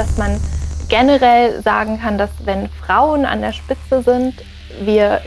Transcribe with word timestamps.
dass 0.00 0.16
man 0.16 0.40
generell 0.88 1.62
sagen 1.62 2.00
kann, 2.00 2.16
dass 2.16 2.30
wenn 2.44 2.70
Frauen 2.70 3.26
an 3.26 3.42
der 3.42 3.52
Spitze 3.52 4.02
sind, 4.02 4.34
wir 4.80 5.20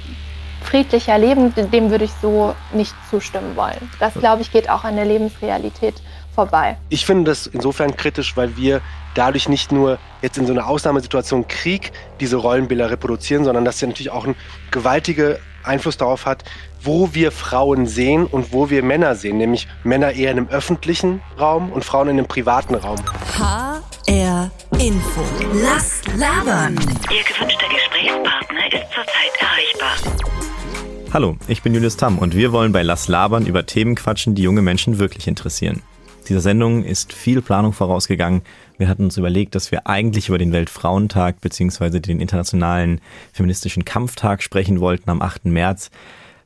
friedlicher 0.63 1.19
leben, 1.19 1.53
dem 1.53 1.91
würde 1.91 2.05
ich 2.05 2.11
so 2.23 2.55
nicht 2.73 2.95
zustimmen 3.11 3.55
wollen. 3.55 3.91
Das, 3.99 4.15
glaube 4.15 4.41
ich, 4.41 4.51
geht 4.51 4.67
auch 4.69 4.83
an 4.83 4.95
der 4.95 5.05
Lebensrealität 5.05 6.01
vorbei. 6.33 6.77
Ich 6.89 7.05
finde 7.05 7.29
das 7.29 7.45
insofern 7.45 7.95
kritisch, 7.95 8.35
weil 8.35 8.57
wir 8.57 8.81
dadurch 9.13 9.47
nicht 9.47 9.71
nur 9.71 9.99
jetzt 10.23 10.39
in 10.39 10.47
so 10.47 10.53
einer 10.53 10.65
Ausnahmesituation 10.65 11.47
Krieg 11.47 11.91
diese 12.19 12.37
Rollenbilder 12.37 12.89
reproduzieren, 12.89 13.43
sondern 13.43 13.63
dass 13.63 13.77
sie 13.77 13.85
natürlich 13.85 14.11
auch 14.11 14.25
einen 14.25 14.35
gewaltigen 14.71 15.35
Einfluss 15.63 15.97
darauf 15.97 16.25
hat, 16.25 16.43
wo 16.81 17.13
wir 17.13 17.31
Frauen 17.31 17.85
sehen 17.85 18.25
und 18.25 18.51
wo 18.51 18.69
wir 18.69 18.83
Männer 18.83 19.15
sehen, 19.15 19.37
nämlich 19.37 19.67
Männer 19.83 20.11
eher 20.11 20.31
in 20.31 20.37
einem 20.37 20.49
öffentlichen 20.49 21.21
Raum 21.39 21.71
und 21.71 21.85
Frauen 21.85 22.09
in 22.09 22.17
einem 22.17 22.27
privaten 22.27 22.75
Raum. 22.75 22.97
HR 23.37 23.81
Info. 24.79 25.21
Lass 25.61 26.01
labern. 26.17 26.75
Ihr 27.11 27.23
gewünschter 27.23 27.67
Gesprächspartner 27.69 28.67
ist 28.67 28.91
zurzeit 28.93 29.31
erreichbar. 29.39 31.11
Hallo, 31.13 31.37
ich 31.47 31.61
bin 31.61 31.73
Julius 31.73 31.97
Tamm 31.97 32.17
und 32.17 32.35
wir 32.35 32.51
wollen 32.51 32.71
bei 32.71 32.81
Lass 32.81 33.07
labern 33.07 33.45
über 33.45 33.65
Themen 33.65 33.95
quatschen, 33.95 34.35
die 34.35 34.41
junge 34.41 34.61
Menschen 34.61 34.99
wirklich 34.99 35.27
interessieren. 35.27 35.81
Dieser 36.27 36.41
Sendung 36.41 36.83
ist 36.83 37.13
viel 37.13 37.41
Planung 37.41 37.73
vorausgegangen. 37.73 38.41
Wir 38.77 38.87
hatten 38.87 39.03
uns 39.03 39.17
überlegt, 39.17 39.55
dass 39.55 39.71
wir 39.71 39.87
eigentlich 39.87 40.29
über 40.29 40.37
den 40.37 40.53
Weltfrauentag 40.53 41.41
bzw. 41.41 41.99
den 41.99 42.19
Internationalen 42.19 43.01
Feministischen 43.31 43.85
Kampftag 43.85 44.41
sprechen 44.41 44.79
wollten 44.79 45.09
am 45.09 45.21
8. 45.21 45.45
März. 45.45 45.91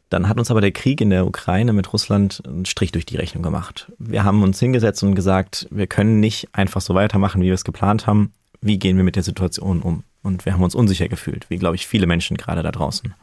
Dann 0.10 0.30
hat 0.30 0.40
uns 0.40 0.52
aber 0.52 0.62
der 0.62 0.72
Krieg 0.72 1.02
in 1.02 1.10
der 1.10 1.28
Ukraine 1.28 1.74
mit 1.74 1.92
Russland 1.92 2.42
einen 2.48 2.66
Strich 2.66 2.92
durch 2.92 3.06
die 3.06 3.18
Rechnung 3.18 3.44
gemacht. 3.44 3.92
Wir 4.00 4.24
haben 4.24 4.42
uns 4.42 4.60
hingesetzt 4.60 5.04
und 5.04 5.16
gesagt, 5.16 5.68
wir 5.70 5.88
können 5.88 6.20
nicht 6.20 6.48
einfach 6.54 6.82
so 6.82 6.96
weitermachen, 6.96 7.42
wie 7.42 7.48
wir 7.48 7.54
es 7.54 7.66
geplant 7.66 8.08
haben. 8.08 8.32
Wie 8.62 8.80
gehen 8.80 8.98
wir 8.98 9.04
mit 9.04 9.16
der 9.16 9.24
Situation 9.24 9.82
um? 9.82 10.04
Und 10.24 10.46
wir 10.46 10.54
haben 10.54 10.64
uns 10.64 10.76
unsicher 10.76 11.10
gefühlt, 11.10 11.50
wie 11.50 11.58
glaube 11.58 11.76
ich 11.76 11.88
viele 11.88 12.08
Menschen 12.08 12.38
gerade 12.38 12.64
da 12.64 12.72
draußen. 12.72 13.14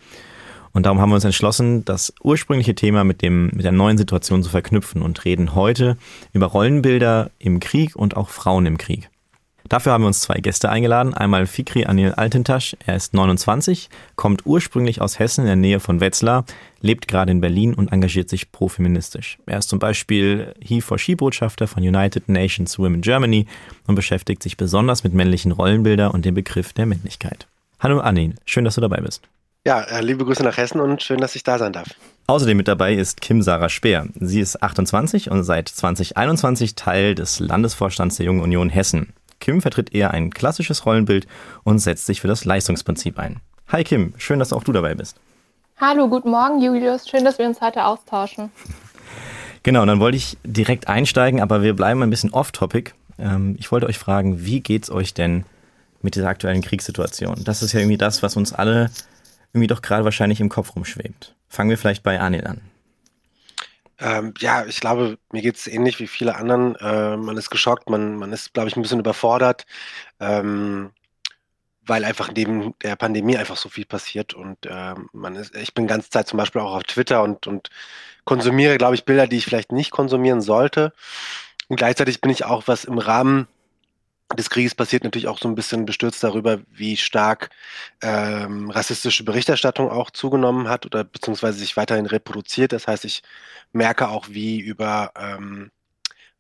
Und 0.73 0.87
darum 0.87 1.01
haben 1.01 1.11
wir 1.11 1.15
uns 1.15 1.25
entschlossen, 1.25 1.85
das 1.85 2.13
ursprüngliche 2.23 2.75
Thema 2.75 3.05
mit, 3.05 3.23
dem, 3.23 3.47
mit 3.55 3.65
der 3.65 3.73
neuen 3.73 3.97
Situation 3.97 4.43
zu 4.43 4.51
verknüpfen 4.51 5.03
und 5.03 5.25
reden 5.25 5.55
heute 5.55 5.97
über 6.33 6.47
Rollenbilder 6.47 7.31
im 7.39 7.61
Krieg 7.61 7.95
und 7.95 8.17
auch 8.17 8.29
Frauen 8.29 8.67
im 8.67 8.77
Krieg. 8.77 9.09
Dafür 9.69 9.93
haben 9.93 10.03
wir 10.03 10.09
uns 10.09 10.21
zwei 10.21 10.41
Gäste 10.41 10.69
eingeladen. 10.69 11.15
Einmal 11.15 11.47
Fikri 11.47 11.87
Anil 11.87 12.13
Altentasch, 12.13 12.77
er 12.85 12.97
ist 12.97 13.15
29, 13.15 13.89
kommt 14.15 14.45
ursprünglich 14.45 15.01
aus 15.01 15.19
Hessen 15.19 15.43
in 15.43 15.47
der 15.47 15.57
Nähe 15.57 15.81
von 15.81 16.01
Wetzlar, 16.01 16.45
lebt 16.83 17.09
gerade 17.09 17.33
in 17.33 17.41
Berlin 17.41 17.73
und 17.73 17.91
engagiert 17.91 18.29
sich 18.29 18.53
profeministisch. 18.53 19.39
Er 19.47 19.59
ist 19.59 19.71
zum 19.71 19.79
Beispiel 19.79 20.55
He-for-She-Botschafter 20.61 21.67
von 21.67 21.83
United 21.83 22.29
Nations 22.29 22.79
Women 22.79 23.01
Germany 23.01 23.47
und 23.87 23.95
beschäftigt 23.95 24.43
sich 24.43 24.59
besonders 24.59 25.03
mit 25.03 25.15
männlichen 25.15 25.53
Rollenbildern 25.53 26.11
und 26.11 26.27
dem 26.27 26.35
Begriff 26.35 26.75
der 26.75 26.85
Männlichkeit. 26.85 27.47
Hallo 27.81 28.01
Anil, 28.01 28.35
schön, 28.45 28.65
dass 28.65 28.75
du 28.75 28.83
dabei 28.83 28.99
bist. 28.99 29.23
Ja, 29.67 29.81
äh, 29.81 30.03
liebe 30.03 30.27
Grüße 30.27 30.43
nach 30.43 30.59
Hessen 30.59 30.79
und 30.79 31.03
schön, 31.03 31.21
dass 31.21 31.37
ich 31.37 31.43
da 31.43 31.59
sein 31.59 31.73
darf. 31.73 31.89
Außerdem 32.27 32.59
mit 32.59 32.69
dabei 32.69 32.95
ist 32.95 33.23
Kim 33.23 33.41
Sarah 33.41 33.71
Speer. 33.71 34.09
Sie 34.21 34.41
ist 34.41 34.63
28 34.63 35.31
und 35.31 35.43
seit 35.43 35.69
2021 35.69 36.75
Teil 36.75 37.15
des 37.15 37.41
Landesvorstands 37.41 38.17
der 38.17 38.27
Jungen 38.27 38.43
Union 38.43 38.69
Hessen. 38.69 39.15
Kim 39.41 39.61
vertritt 39.61 39.95
eher 39.95 40.13
ein 40.13 40.31
klassisches 40.31 40.87
Rollenbild 40.87 41.27
und 41.63 41.79
setzt 41.79 42.07
sich 42.07 42.21
für 42.21 42.29
das 42.29 42.45
Leistungsprinzip 42.45 43.19
ein. 43.19 43.41
Hi 43.69 43.85
Kim, 43.85 44.15
schön, 44.17 44.39
dass 44.39 44.53
auch 44.53 44.65
du 44.65 44.73
dabei 44.73 44.95
bist. 44.95 45.19
Hallo, 45.81 46.09
guten 46.09 46.31
Morgen 46.31 46.61
Julius, 46.61 47.09
schön, 47.09 47.25
dass 47.25 47.39
wir 47.39 47.47
uns 47.47 47.61
heute 47.61 47.85
austauschen. 47.85 48.51
Genau, 49.65 49.87
dann 49.87 49.99
wollte 49.99 50.19
ich 50.19 50.37
direkt 50.45 50.89
einsteigen, 50.89 51.41
aber 51.41 51.63
wir 51.63 51.75
bleiben 51.75 52.03
ein 52.03 52.11
bisschen 52.11 52.35
off-topic. 52.35 52.93
Ähm, 53.19 53.57
ich 53.59 53.73
wollte 53.73 53.87
euch 53.87 53.99
fragen, 53.99 54.45
wie 54.45 54.61
geht's 54.61 54.91
euch 54.91 55.15
denn 55.15 55.47
mit 56.03 56.17
dieser 56.17 56.29
aktuellen 56.29 56.61
Kriegssituation? 56.61 57.43
Das 57.45 57.63
ist 57.63 57.73
ja 57.73 57.81
irgendwie 57.81 57.97
das, 57.97 58.23
was 58.23 58.37
uns 58.37 58.53
alle 58.53 58.91
irgendwie 59.55 59.69
doch 59.69 59.81
gerade 59.81 60.05
wahrscheinlich 60.05 60.43
im 60.43 60.51
Kopf 60.51 60.77
rumschwebt. 60.77 61.35
Fangen 61.49 61.71
wir 61.71 61.79
vielleicht 61.79 62.03
bei 62.03 62.21
Anil 62.21 62.47
an. 62.47 62.61
Ähm, 63.99 64.35
ja, 64.39 64.67
ich 64.67 64.81
glaube, 64.81 65.19
mir 65.33 65.43
geht 65.43 65.57
es 65.57 65.67
ähnlich 65.67 66.01
wie 66.01 66.07
viele 66.07 66.37
anderen. 66.37 66.75
Äh, 66.77 67.17
man 67.17 67.37
ist 67.37 67.51
geschockt, 67.51 67.91
man, 67.91 68.17
man 68.17 68.33
ist, 68.33 68.55
glaube 68.55 68.69
ich, 68.69 68.77
ein 68.77 68.83
bisschen 68.83 68.99
überfordert, 69.01 69.67
ähm, 70.21 70.91
weil 71.87 72.05
einfach 72.05 72.31
neben 72.35 72.75
der 72.83 72.97
Pandemie 72.97 73.37
einfach 73.37 73.57
so 73.57 73.69
viel 73.69 73.85
passiert. 73.85 74.35
Und 74.35 74.67
äh, 74.67 74.95
man 75.13 75.37
ist, 75.37 75.55
ich 75.57 75.75
bin 75.75 75.87
ganze 75.87 76.11
Zeit 76.11 76.29
zum 76.29 76.39
Beispiel 76.39 76.63
auch 76.63 76.75
auf 76.75 76.85
Twitter 76.85 77.23
und, 77.23 77.47
und 77.47 77.71
konsumiere, 78.25 78.79
glaube 78.79 78.95
ich, 78.95 79.05
Bilder, 79.05 79.27
die 79.27 79.39
ich 79.39 79.45
vielleicht 79.45 79.73
nicht 79.73 79.91
konsumieren 79.91 80.41
sollte. 80.41 80.93
Und 81.69 81.77
gleichzeitig 81.77 82.21
bin 82.21 82.31
ich 82.31 82.45
auch, 82.45 82.65
was 82.67 82.85
im 82.85 82.99
Rahmen 82.99 83.49
des 84.37 84.51
Krieges 84.51 84.75
passiert 84.75 85.05
natürlich 85.05 85.29
auch 85.29 85.39
so 85.39 85.49
ein 85.49 85.55
bisschen 85.55 85.85
bestürzt 85.87 86.25
darüber, 86.25 86.61
wie 86.71 86.97
stark 86.97 87.51
ähm, 88.03 88.71
rassistische 88.71 89.25
Berichterstattung 89.25 89.91
auch 89.91 90.11
zugenommen 90.11 90.69
hat 90.69 90.87
oder 90.87 91.05
beziehungsweise 91.05 91.59
sich 91.59 91.77
weiterhin 91.77 92.07
reproduziert. 92.07 92.73
Das 92.73 92.89
heißt, 92.89 93.05
ich 93.05 93.23
merke 93.73 94.09
auch, 94.09 94.29
wie 94.31 94.61
über 94.61 95.13
ähm, 95.17 95.71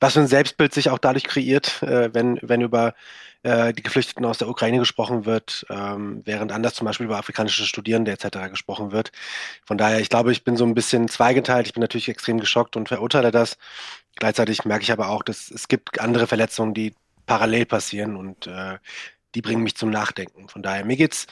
was 0.00 0.14
für 0.14 0.20
ein 0.20 0.26
Selbstbild 0.26 0.74
sich 0.74 0.90
auch 0.90 0.98
dadurch 0.98 1.24
kreiert, 1.24 1.82
äh, 1.82 2.12
wenn, 2.12 2.38
wenn 2.42 2.60
über 2.60 2.94
äh, 3.42 3.72
die 3.72 3.82
Geflüchteten 3.82 4.24
aus 4.24 4.38
der 4.38 4.48
Ukraine 4.48 4.78
gesprochen 4.78 5.24
wird, 5.24 5.66
ähm, 5.70 6.22
während 6.24 6.52
anders 6.52 6.74
zum 6.74 6.86
Beispiel 6.86 7.06
über 7.06 7.18
afrikanische 7.18 7.64
Studierende 7.64 8.10
etc. 8.12 8.50
gesprochen 8.50 8.92
wird. 8.92 9.12
Von 9.64 9.78
daher, 9.78 10.00
ich 10.00 10.10
glaube, 10.10 10.32
ich 10.32 10.44
bin 10.44 10.56
so 10.56 10.64
ein 10.66 10.74
bisschen 10.74 11.08
zweigeteilt. 11.08 11.66
Ich 11.66 11.72
bin 11.74 11.80
natürlich 11.80 12.08
extrem 12.08 12.40
geschockt 12.40 12.76
und 12.76 12.88
verurteile 12.88 13.30
das. 13.30 13.56
Gleichzeitig 14.16 14.64
merke 14.64 14.82
ich 14.82 14.92
aber 14.92 15.08
auch, 15.08 15.22
dass 15.22 15.50
es 15.50 15.68
gibt 15.68 16.00
andere 16.00 16.26
Verletzungen, 16.26 16.74
die 16.74 16.94
parallel 17.26 17.66
passieren 17.66 18.16
und 18.16 18.46
äh, 18.46 18.78
die 19.34 19.42
bringen 19.42 19.62
mich 19.62 19.76
zum 19.76 19.90
Nachdenken. 19.90 20.48
Von 20.48 20.62
daher, 20.62 20.84
mir 20.84 20.96
geht's, 20.96 21.26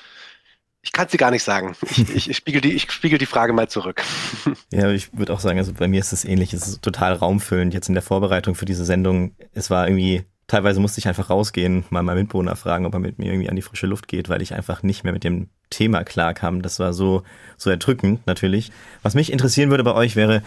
ich 0.83 0.91
kann 0.91 1.07
es 1.07 1.13
dir 1.13 1.19
gar 1.19 1.31
nicht 1.31 1.45
sagen. 1.45 1.77
Ich, 2.15 2.29
ich, 2.29 2.37
spiegel 2.37 2.61
die, 2.61 2.73
ich 2.73 2.91
spiegel 2.91 3.19
die 3.19 3.27
Frage 3.27 3.53
mal 3.53 3.69
zurück. 3.69 4.03
Ja, 4.73 4.91
ich 4.91 5.17
würde 5.17 5.35
auch 5.35 5.41
sagen, 5.41 5.59
also 5.59 5.75
bei 5.75 5.87
mir 5.87 6.01
ist 6.01 6.13
es 6.13 6.25
ähnlich. 6.25 6.55
Es 6.55 6.67
ist 6.67 6.83
total 6.83 7.13
raumfüllend. 7.13 7.75
Jetzt 7.75 7.89
in 7.89 7.95
der 7.95 8.03
Vorbereitung 8.03 8.55
für 8.55 8.65
diese 8.65 8.87
Sendung, 8.87 9.37
es 9.53 9.69
war 9.69 9.87
irgendwie, 9.87 10.25
teilweise 10.47 10.81
musste 10.81 10.99
ich 10.99 11.09
einfach 11.09 11.29
rausgehen, 11.29 11.85
mal 11.91 12.03
meinen 12.03 12.21
Mitbewohner 12.21 12.57
fragen, 12.57 12.87
ob 12.87 12.95
er 12.95 12.99
mit 12.99 13.19
mir 13.19 13.27
irgendwie 13.27 13.51
an 13.51 13.57
die 13.57 13.63
frische 13.63 13.87
Luft 13.87 14.09
geht, 14.09 14.31
weil 14.31 14.41
ich 14.41 14.55
einfach 14.55 14.83
nicht 14.83 15.05
mehr 15.05 15.13
mit 15.13 15.25
dem 15.25 15.51
Thema 15.69 16.05
klarkam. 16.05 16.63
Das 16.63 16.79
war 16.79 16.95
so, 16.95 17.23
so 17.59 17.69
erdrückend 17.69 18.27
natürlich. 18.27 18.73
Was 19.03 19.15
mich 19.15 19.31
interessieren 19.31 19.71
würde 19.71 19.85
bei 19.85 19.95
euch 19.95 20.17
wäre, 20.17 20.43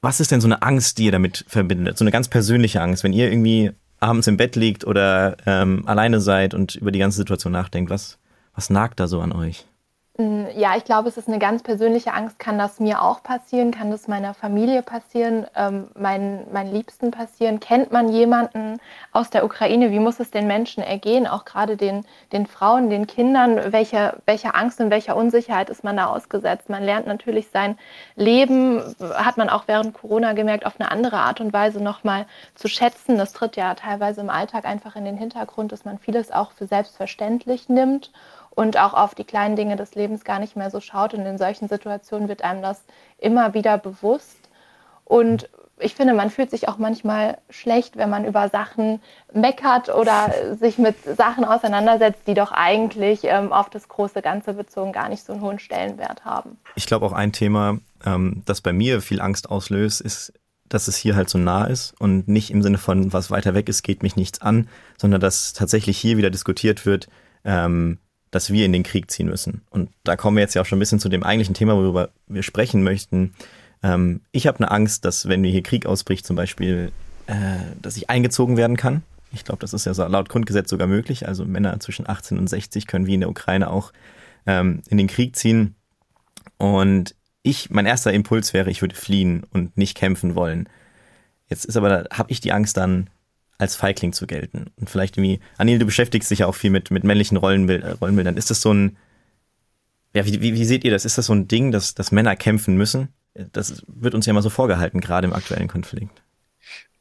was 0.00 0.18
ist 0.18 0.30
denn 0.30 0.40
so 0.40 0.48
eine 0.48 0.62
Angst, 0.62 0.96
die 0.96 1.04
ihr 1.04 1.12
damit 1.12 1.44
verbindet? 1.46 1.98
So 1.98 2.04
eine 2.04 2.10
ganz 2.10 2.28
persönliche 2.28 2.80
Angst, 2.80 3.04
wenn 3.04 3.12
ihr 3.12 3.30
irgendwie 3.30 3.72
abends 4.00 4.26
im 4.26 4.36
Bett 4.36 4.56
liegt 4.56 4.84
oder 4.86 5.36
ähm, 5.46 5.82
alleine 5.86 6.20
seid 6.20 6.54
und 6.54 6.74
über 6.74 6.90
die 6.90 6.98
ganze 6.98 7.18
Situation 7.18 7.52
nachdenkt, 7.52 7.90
was, 7.90 8.18
was 8.54 8.70
nagt 8.70 8.98
da 8.98 9.06
so 9.06 9.20
an 9.20 9.32
euch? 9.32 9.66
Mm, 10.20 10.48
ja, 10.54 10.76
ich 10.76 10.84
glaube, 10.84 11.08
es 11.08 11.16
ist 11.16 11.28
eine 11.28 11.38
ganz 11.38 11.62
persönliche 11.62 12.12
Angst. 12.12 12.38
Kann 12.38 12.58
das 12.58 12.78
mir 12.78 13.00
auch 13.00 13.22
passieren? 13.22 13.70
Kann 13.70 13.90
das 13.90 14.06
meiner 14.06 14.34
Familie 14.34 14.82
passieren? 14.82 15.46
Ähm, 15.56 15.88
mein, 15.94 16.46
meinen 16.52 16.70
Liebsten 16.72 17.10
passieren? 17.10 17.58
Kennt 17.58 17.90
man 17.90 18.10
jemanden 18.10 18.80
aus 19.12 19.30
der 19.30 19.46
Ukraine? 19.46 19.90
Wie 19.90 19.98
muss 19.98 20.20
es 20.20 20.30
den 20.30 20.46
Menschen 20.46 20.82
ergehen? 20.82 21.26
Auch 21.26 21.46
gerade 21.46 21.78
den, 21.78 22.04
den 22.32 22.46
Frauen, 22.46 22.90
den 22.90 23.06
Kindern? 23.06 23.72
Welche, 23.72 24.18
welche 24.26 24.54
Angst 24.54 24.78
und 24.80 24.90
welcher 24.90 25.16
Unsicherheit 25.16 25.70
ist 25.70 25.84
man 25.84 25.96
da 25.96 26.08
ausgesetzt? 26.08 26.68
Man 26.68 26.84
lernt 26.84 27.06
natürlich 27.06 27.48
sein 27.50 27.78
Leben, 28.14 28.82
hat 29.14 29.38
man 29.38 29.48
auch 29.48 29.68
während 29.68 29.94
Corona 29.94 30.34
gemerkt, 30.34 30.66
auf 30.66 30.78
eine 30.78 30.90
andere 30.90 31.16
Art 31.16 31.40
und 31.40 31.54
Weise 31.54 31.82
nochmal 31.82 32.26
zu 32.54 32.68
schätzen. 32.68 33.16
Das 33.16 33.32
tritt 33.32 33.56
ja 33.56 33.74
teilweise 33.74 34.20
im 34.20 34.28
Alltag 34.28 34.66
einfach 34.66 34.96
in 34.96 35.06
den 35.06 35.16
Hintergrund, 35.16 35.72
dass 35.72 35.86
man 35.86 35.98
vieles 35.98 36.30
auch 36.30 36.52
für 36.52 36.66
selbstverständlich 36.66 37.70
nimmt 37.70 38.10
und 38.50 38.78
auch 38.78 38.94
auf 38.94 39.14
die 39.14 39.24
kleinen 39.24 39.56
Dinge 39.56 39.76
des 39.76 39.94
Lebens 39.94 40.24
gar 40.24 40.38
nicht 40.38 40.56
mehr 40.56 40.70
so 40.70 40.80
schaut. 40.80 41.14
Und 41.14 41.24
in 41.24 41.38
solchen 41.38 41.68
Situationen 41.68 42.28
wird 42.28 42.42
einem 42.42 42.62
das 42.62 42.82
immer 43.18 43.54
wieder 43.54 43.78
bewusst. 43.78 44.48
Und 45.04 45.48
ich 45.80 45.94
finde, 45.94 46.14
man 46.14 46.30
fühlt 46.30 46.50
sich 46.50 46.68
auch 46.68 46.78
manchmal 46.78 47.38
schlecht, 47.48 47.96
wenn 47.96 48.10
man 48.10 48.24
über 48.24 48.48
Sachen 48.48 49.00
meckert 49.32 49.88
oder 49.88 50.32
sich 50.60 50.78
mit 50.78 50.96
Sachen 51.16 51.44
auseinandersetzt, 51.44 52.22
die 52.26 52.34
doch 52.34 52.52
eigentlich 52.52 53.20
ähm, 53.24 53.52
auf 53.52 53.70
das 53.70 53.88
große 53.88 54.22
Ganze 54.22 54.52
bezogen 54.52 54.92
gar 54.92 55.08
nicht 55.08 55.24
so 55.24 55.32
einen 55.32 55.42
hohen 55.42 55.58
Stellenwert 55.58 56.24
haben. 56.24 56.58
Ich 56.74 56.86
glaube 56.86 57.06
auch 57.06 57.12
ein 57.12 57.32
Thema, 57.32 57.78
ähm, 58.04 58.42
das 58.46 58.60
bei 58.60 58.72
mir 58.72 59.00
viel 59.00 59.20
Angst 59.20 59.50
auslöst, 59.50 60.00
ist, 60.00 60.32
dass 60.68 60.86
es 60.86 60.96
hier 60.96 61.16
halt 61.16 61.28
so 61.28 61.38
nah 61.38 61.64
ist 61.64 61.94
und 61.98 62.28
nicht 62.28 62.50
im 62.50 62.62
Sinne 62.62 62.78
von, 62.78 63.12
was 63.12 63.30
weiter 63.30 63.54
weg 63.54 63.68
ist, 63.68 63.82
geht 63.82 64.02
mich 64.02 64.16
nichts 64.16 64.40
an, 64.40 64.68
sondern 64.98 65.20
dass 65.20 65.52
tatsächlich 65.52 65.98
hier 65.98 66.16
wieder 66.16 66.30
diskutiert 66.30 66.86
wird, 66.86 67.08
ähm, 67.44 67.98
dass 68.30 68.52
wir 68.52 68.64
in 68.64 68.72
den 68.72 68.82
Krieg 68.82 69.10
ziehen 69.10 69.28
müssen. 69.28 69.62
Und 69.70 69.90
da 70.04 70.16
kommen 70.16 70.36
wir 70.36 70.42
jetzt 70.42 70.54
ja 70.54 70.62
auch 70.62 70.66
schon 70.66 70.78
ein 70.78 70.80
bisschen 70.80 71.00
zu 71.00 71.08
dem 71.08 71.22
eigentlichen 71.22 71.54
Thema, 71.54 71.76
worüber 71.76 72.10
wir 72.28 72.42
sprechen 72.42 72.82
möchten. 72.82 73.34
Ähm, 73.82 74.20
ich 74.32 74.46
habe 74.46 74.58
eine 74.58 74.70
Angst, 74.70 75.04
dass 75.04 75.28
wenn 75.28 75.42
hier 75.44 75.62
Krieg 75.62 75.86
ausbricht, 75.86 76.26
zum 76.26 76.36
Beispiel, 76.36 76.92
äh, 77.26 77.34
dass 77.80 77.96
ich 77.96 78.10
eingezogen 78.10 78.56
werden 78.56 78.76
kann. 78.76 79.02
Ich 79.32 79.44
glaube, 79.44 79.60
das 79.60 79.72
ist 79.72 79.86
ja 79.86 79.92
laut 80.06 80.28
Grundgesetz 80.28 80.70
sogar 80.70 80.88
möglich. 80.88 81.26
Also 81.28 81.44
Männer 81.44 81.78
zwischen 81.80 82.08
18 82.08 82.38
und 82.38 82.48
60 82.48 82.86
können 82.86 83.06
wie 83.06 83.14
in 83.14 83.20
der 83.20 83.30
Ukraine 83.30 83.70
auch 83.70 83.92
ähm, 84.46 84.82
in 84.88 84.98
den 84.98 85.06
Krieg 85.06 85.36
ziehen. 85.36 85.74
Und 86.58 87.14
ich, 87.42 87.70
mein 87.70 87.86
erster 87.86 88.12
Impuls 88.12 88.52
wäre, 88.52 88.70
ich 88.70 88.82
würde 88.82 88.94
fliehen 88.94 89.44
und 89.52 89.76
nicht 89.76 89.96
kämpfen 89.96 90.34
wollen. 90.34 90.68
Jetzt 91.48 91.64
ist 91.64 91.76
aber, 91.76 91.88
da 91.88 92.16
habe 92.16 92.30
ich 92.30 92.40
die 92.40 92.52
Angst 92.52 92.76
dann, 92.76 93.08
als 93.60 93.76
Feigling 93.76 94.12
zu 94.12 94.26
gelten. 94.26 94.66
Und 94.76 94.88
vielleicht 94.90 95.16
irgendwie, 95.16 95.40
Anil, 95.58 95.78
du 95.78 95.86
beschäftigst 95.86 96.30
dich 96.30 96.40
ja 96.40 96.46
auch 96.46 96.54
viel 96.54 96.70
mit, 96.70 96.90
mit 96.90 97.04
männlichen 97.04 97.36
Rollenbild, 97.36 97.84
äh, 97.84 97.90
Rollenbildern. 97.92 98.36
Ist 98.36 98.50
das 98.50 98.60
so 98.62 98.72
ein, 98.72 98.96
ja, 100.14 100.26
wie, 100.26 100.40
wie, 100.40 100.54
wie 100.54 100.64
seht 100.64 100.84
ihr 100.84 100.90
das? 100.90 101.04
Ist 101.04 101.18
das 101.18 101.26
so 101.26 101.34
ein 101.34 101.46
Ding, 101.46 101.70
dass, 101.70 101.94
dass 101.94 102.12
Männer 102.12 102.36
kämpfen 102.36 102.76
müssen? 102.76 103.08
Das 103.52 103.84
wird 103.86 104.14
uns 104.14 104.26
ja 104.26 104.30
immer 104.30 104.42
so 104.42 104.50
vorgehalten, 104.50 105.00
gerade 105.00 105.26
im 105.26 105.32
aktuellen 105.32 105.68
Konflikt. 105.68 106.22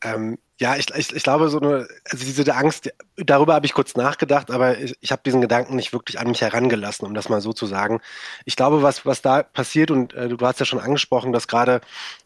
Ähm, 0.01 0.38
ja, 0.59 0.75
ich, 0.75 0.94
ich, 0.95 1.15
ich 1.15 1.23
glaube, 1.23 1.50
so 1.50 1.59
eine, 1.59 1.88
also 2.09 2.25
diese 2.25 2.56
Angst, 2.56 2.94
darüber 3.15 3.53
habe 3.53 3.65
ich 3.65 3.73
kurz 3.73 3.95
nachgedacht, 3.95 4.51
aber 4.51 4.77
ich, 4.77 4.95
ich 5.00 5.12
habe 5.12 5.21
diesen 5.25 5.41
Gedanken 5.41 5.75
nicht 5.75 5.94
wirklich 5.94 6.19
an 6.19 6.27
mich 6.27 6.41
herangelassen, 6.41 7.07
um 7.07 7.13
das 7.13 7.29
mal 7.29 7.41
so 7.41 7.53
zu 7.53 7.65
sagen. 7.65 8.01
Ich 8.45 8.55
glaube, 8.55 8.81
was, 8.81 9.05
was 9.05 9.21
da 9.21 9.44
passiert, 9.44 9.91
und 9.91 10.13
äh, 10.13 10.29
du 10.29 10.45
hast 10.45 10.59
ja 10.59 10.65
schon 10.65 10.79
angesprochen, 10.79 11.33
dass 11.33 11.47
gerade 11.47 11.81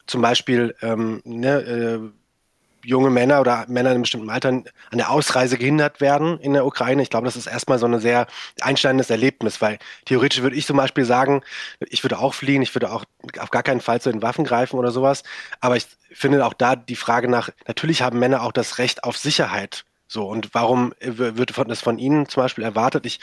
zum 0.08 0.22
Beispiel 0.22 0.76
ähm, 0.82 1.22
ne, 1.24 1.62
äh, 1.62 2.00
junge 2.84 3.10
Männer 3.10 3.42
oder 3.42 3.66
Männer 3.68 3.92
in 3.92 4.02
bestimmten 4.02 4.30
Altern 4.30 4.66
an 4.92 4.98
der 4.98 5.10
Ausreise 5.10 5.58
gehindert 5.58 6.02
werden 6.02 6.40
in 6.40 6.54
der 6.54 6.66
Ukraine. 6.66 7.02
Ich 7.02 7.10
glaube, 7.10 7.26
das 7.26 7.36
ist 7.36 7.48
erstmal 7.48 7.80
so 7.80 7.86
ein 7.86 8.00
sehr 8.00 8.28
einschneidendes 8.62 9.10
Erlebnis, 9.10 9.62
weil 9.62 9.80
theoretisch 10.06 10.42
würde 10.42 10.56
ich 10.56 10.66
zum 10.66 10.78
Beispiel 10.78 11.06
sagen, 11.06 11.42
ich 11.80 12.04
würde 12.04 12.20
auch 12.20 12.34
fliehen, 12.34 12.62
ich 12.62 12.74
würde 12.76 12.92
auch 12.92 13.06
auf 13.40 13.50
gar 13.50 13.64
keinen 13.64 13.82
Fall 13.82 14.02
zu 14.02 14.12
den 14.12 14.22
Waffen 14.22 14.46
greifen 14.46 14.78
oder 14.78 14.92
sowas. 14.92 15.24
Aber 15.60 15.78
ich 15.78 15.88
finde 16.12 16.46
auch 16.46 16.54
da 16.54 16.76
die 16.76 16.96
Frage 16.96 17.28
nach, 17.28 17.50
natürlich 17.68 18.02
haben 18.02 18.20
Männer 18.20 18.44
auch 18.44 18.52
das 18.52 18.78
Recht 18.78 19.04
auf 19.04 19.18
Sicherheit. 19.18 19.86
So, 20.14 20.26
und 20.26 20.54
warum 20.54 20.94
wird 21.00 21.58
das 21.68 21.82
von 21.82 21.98
Ihnen 21.98 22.30
zum 22.30 22.44
Beispiel 22.44 22.64
erwartet? 22.64 23.08
Ich, 23.08 23.20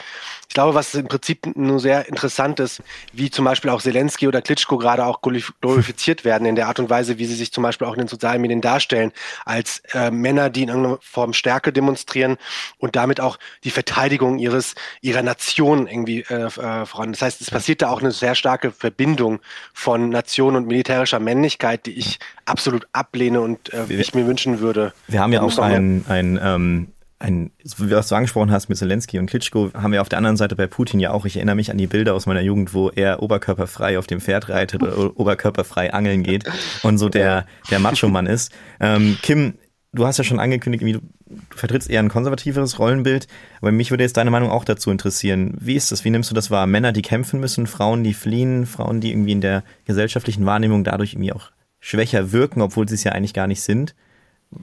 ich 0.49 0.53
glaube, 0.53 0.75
was 0.75 0.93
im 0.93 1.07
Prinzip 1.07 1.55
nur 1.55 1.79
sehr 1.79 2.09
interessant 2.09 2.59
ist, 2.59 2.83
wie 3.13 3.31
zum 3.31 3.45
Beispiel 3.45 3.69
auch 3.69 3.81
Zelensky 3.81 4.27
oder 4.27 4.41
Klitschko 4.41 4.77
gerade 4.77 5.05
auch 5.05 5.21
glorifiziert 5.21 6.25
werden 6.25 6.45
in 6.45 6.57
der 6.57 6.67
Art 6.67 6.79
und 6.79 6.89
Weise, 6.89 7.17
wie 7.17 7.23
sie 7.23 7.35
sich 7.35 7.53
zum 7.53 7.63
Beispiel 7.63 7.87
auch 7.87 7.93
in 7.93 7.99
den 7.99 8.09
sozialen 8.09 8.41
Medien 8.41 8.59
darstellen, 8.59 9.13
als 9.45 9.81
äh, 9.93 10.11
Männer, 10.11 10.49
die 10.49 10.63
in 10.63 10.67
irgendeiner 10.67 10.97
Form 10.99 11.31
Stärke 11.31 11.71
demonstrieren 11.71 12.35
und 12.77 12.97
damit 12.97 13.21
auch 13.21 13.39
die 13.63 13.71
Verteidigung 13.71 14.37
ihres, 14.37 14.75
ihrer 14.99 15.21
Nation 15.21 15.87
irgendwie 15.87 16.25
äh, 16.27 16.47
äh, 16.47 16.85
voran. 16.85 17.13
Das 17.13 17.21
heißt, 17.21 17.39
es 17.39 17.51
passiert 17.51 17.83
da 17.83 17.89
auch 17.89 18.01
eine 18.01 18.11
sehr 18.11 18.35
starke 18.35 18.73
Verbindung 18.73 19.39
von 19.73 20.09
Nation 20.09 20.57
und 20.57 20.67
militärischer 20.67 21.21
Männlichkeit, 21.21 21.85
die 21.85 21.97
ich 21.97 22.19
absolut 22.43 22.85
ablehne 22.91 23.39
und 23.39 23.71
äh, 23.71 23.85
ich 23.87 24.13
mir 24.13 24.27
wünschen 24.27 24.59
würde. 24.59 24.91
Wir 25.07 25.21
haben 25.21 25.31
ja 25.31 25.41
auch 25.41 25.57
ein, 25.57 26.03
ein 26.09 26.37
ähm 26.43 26.80
ein, 27.21 27.51
was 27.77 28.07
du 28.07 28.15
angesprochen 28.15 28.51
hast 28.51 28.67
mit 28.67 28.77
Zelensky 28.77 29.19
und 29.19 29.27
Klitschko, 29.27 29.71
haben 29.73 29.93
wir 29.93 30.01
auf 30.01 30.09
der 30.09 30.17
anderen 30.17 30.37
Seite 30.37 30.55
bei 30.55 30.67
Putin 30.67 30.99
ja 30.99 31.11
auch. 31.11 31.25
Ich 31.25 31.35
erinnere 31.35 31.55
mich 31.55 31.69
an 31.69 31.77
die 31.77 31.87
Bilder 31.87 32.15
aus 32.15 32.25
meiner 32.25 32.41
Jugend, 32.41 32.73
wo 32.73 32.89
er 32.89 33.21
oberkörperfrei 33.21 33.99
auf 33.99 34.07
dem 34.07 34.19
Pferd 34.19 34.49
reitet 34.49 34.81
oder 34.81 34.97
oberkörperfrei 35.19 35.93
angeln 35.93 36.23
geht 36.23 36.45
und 36.83 36.97
so 36.97 37.09
der, 37.09 37.45
der 37.69 37.79
Macho-Mann 37.79 38.25
ist. 38.25 38.51
Ähm, 38.79 39.17
Kim, 39.21 39.53
du 39.93 40.07
hast 40.07 40.17
ja 40.17 40.23
schon 40.23 40.39
angekündigt, 40.39 40.83
du, 40.83 40.99
du 40.99 41.55
vertrittst 41.55 41.89
eher 41.89 41.99
ein 41.99 42.09
konservativeres 42.09 42.79
Rollenbild, 42.79 43.27
aber 43.61 43.71
mich 43.71 43.91
würde 43.91 44.03
jetzt 44.03 44.17
deine 44.17 44.31
Meinung 44.31 44.49
auch 44.49 44.65
dazu 44.65 44.89
interessieren. 44.89 45.55
Wie 45.59 45.75
ist 45.75 45.91
das? 45.91 46.03
Wie 46.03 46.09
nimmst 46.09 46.31
du 46.31 46.35
das 46.35 46.49
wahr? 46.49 46.65
Männer, 46.65 46.91
die 46.91 47.03
kämpfen 47.03 47.39
müssen, 47.39 47.67
Frauen, 47.67 48.03
die 48.03 48.15
fliehen, 48.15 48.65
Frauen, 48.65 48.99
die 48.99 49.11
irgendwie 49.11 49.33
in 49.33 49.41
der 49.41 49.63
gesellschaftlichen 49.85 50.45
Wahrnehmung 50.47 50.83
dadurch 50.83 51.13
irgendwie 51.13 51.33
auch 51.33 51.51
schwächer 51.79 52.31
wirken, 52.31 52.61
obwohl 52.61 52.89
sie 52.89 52.95
es 52.95 53.03
ja 53.03 53.11
eigentlich 53.11 53.33
gar 53.35 53.47
nicht 53.47 53.61
sind. 53.61 53.95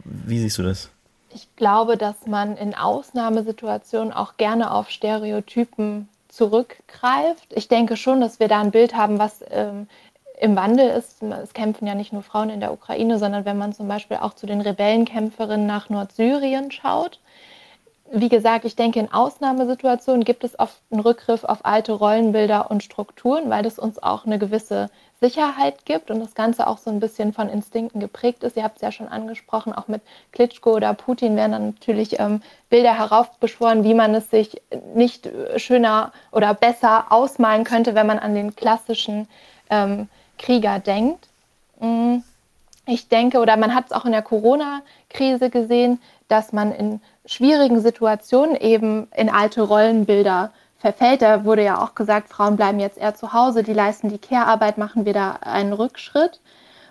Wie 0.04 0.40
siehst 0.40 0.58
du 0.58 0.62
das? 0.64 0.90
Ich 1.34 1.54
glaube, 1.56 1.96
dass 1.96 2.26
man 2.26 2.56
in 2.56 2.74
Ausnahmesituationen 2.74 4.12
auch 4.12 4.36
gerne 4.36 4.72
auf 4.72 4.90
Stereotypen 4.90 6.08
zurückgreift. 6.28 7.52
Ich 7.54 7.68
denke 7.68 7.96
schon, 7.96 8.20
dass 8.20 8.40
wir 8.40 8.48
da 8.48 8.60
ein 8.60 8.70
Bild 8.70 8.94
haben, 8.96 9.18
was 9.18 9.44
ähm, 9.50 9.88
im 10.40 10.56
Wandel 10.56 10.88
ist. 10.90 11.22
Es 11.22 11.52
kämpfen 11.52 11.86
ja 11.86 11.94
nicht 11.94 12.12
nur 12.12 12.22
Frauen 12.22 12.50
in 12.50 12.60
der 12.60 12.72
Ukraine, 12.72 13.18
sondern 13.18 13.44
wenn 13.44 13.58
man 13.58 13.72
zum 13.72 13.88
Beispiel 13.88 14.18
auch 14.18 14.34
zu 14.34 14.46
den 14.46 14.60
Rebellenkämpferinnen 14.60 15.66
nach 15.66 15.90
Nordsyrien 15.90 16.70
schaut. 16.70 17.20
Wie 18.10 18.30
gesagt, 18.30 18.64
ich 18.64 18.74
denke, 18.74 19.00
in 19.00 19.12
Ausnahmesituationen 19.12 20.24
gibt 20.24 20.44
es 20.44 20.58
oft 20.58 20.80
einen 20.90 21.00
Rückgriff 21.00 21.44
auf 21.44 21.64
alte 21.66 21.92
Rollenbilder 21.92 22.70
und 22.70 22.82
Strukturen, 22.82 23.50
weil 23.50 23.62
das 23.62 23.78
uns 23.78 24.02
auch 24.02 24.24
eine 24.24 24.38
gewisse 24.38 24.88
Sicherheit 25.20 25.84
gibt 25.84 26.10
und 26.10 26.20
das 26.20 26.34
Ganze 26.34 26.66
auch 26.66 26.78
so 26.78 26.90
ein 26.90 27.00
bisschen 27.00 27.32
von 27.32 27.48
Instinkten 27.48 28.00
geprägt 28.00 28.44
ist. 28.44 28.56
Ihr 28.56 28.62
habt 28.62 28.76
es 28.76 28.82
ja 28.82 28.92
schon 28.92 29.08
angesprochen, 29.08 29.72
auch 29.72 29.88
mit 29.88 30.00
Klitschko 30.32 30.74
oder 30.74 30.94
Putin 30.94 31.34
werden 31.34 31.52
dann 31.52 31.66
natürlich 31.66 32.20
ähm, 32.20 32.40
Bilder 32.70 32.96
heraufbeschworen, 32.96 33.82
wie 33.82 33.94
man 33.94 34.14
es 34.14 34.30
sich 34.30 34.60
nicht 34.94 35.28
schöner 35.56 36.12
oder 36.30 36.54
besser 36.54 37.06
ausmalen 37.10 37.64
könnte, 37.64 37.94
wenn 37.96 38.06
man 38.06 38.20
an 38.20 38.34
den 38.34 38.54
klassischen 38.54 39.28
ähm, 39.70 40.08
Krieger 40.38 40.78
denkt. 40.78 41.26
Mm, 41.80 42.18
ich 42.86 43.08
denke, 43.08 43.40
oder 43.40 43.56
man 43.56 43.74
hat 43.74 43.86
es 43.86 43.92
auch 43.92 44.04
in 44.04 44.12
der 44.12 44.22
Corona-Krise 44.22 45.50
gesehen, 45.50 46.00
dass 46.28 46.52
man 46.52 46.72
in 46.72 47.00
schwierigen 47.26 47.80
Situationen 47.80 48.56
eben 48.56 49.08
in 49.16 49.28
alte 49.28 49.62
Rollenbilder 49.62 50.52
verfällt. 50.78 51.22
Da 51.22 51.44
wurde 51.44 51.64
ja 51.64 51.82
auch 51.82 51.94
gesagt, 51.94 52.28
Frauen 52.28 52.56
bleiben 52.56 52.80
jetzt 52.80 52.98
eher 52.98 53.14
zu 53.14 53.32
Hause, 53.32 53.62
die 53.62 53.72
leisten 53.72 54.08
die 54.08 54.18
Care-Arbeit, 54.18 54.78
machen 54.78 55.04
wir 55.04 55.12
da 55.12 55.32
einen 55.40 55.72
Rückschritt. 55.72 56.40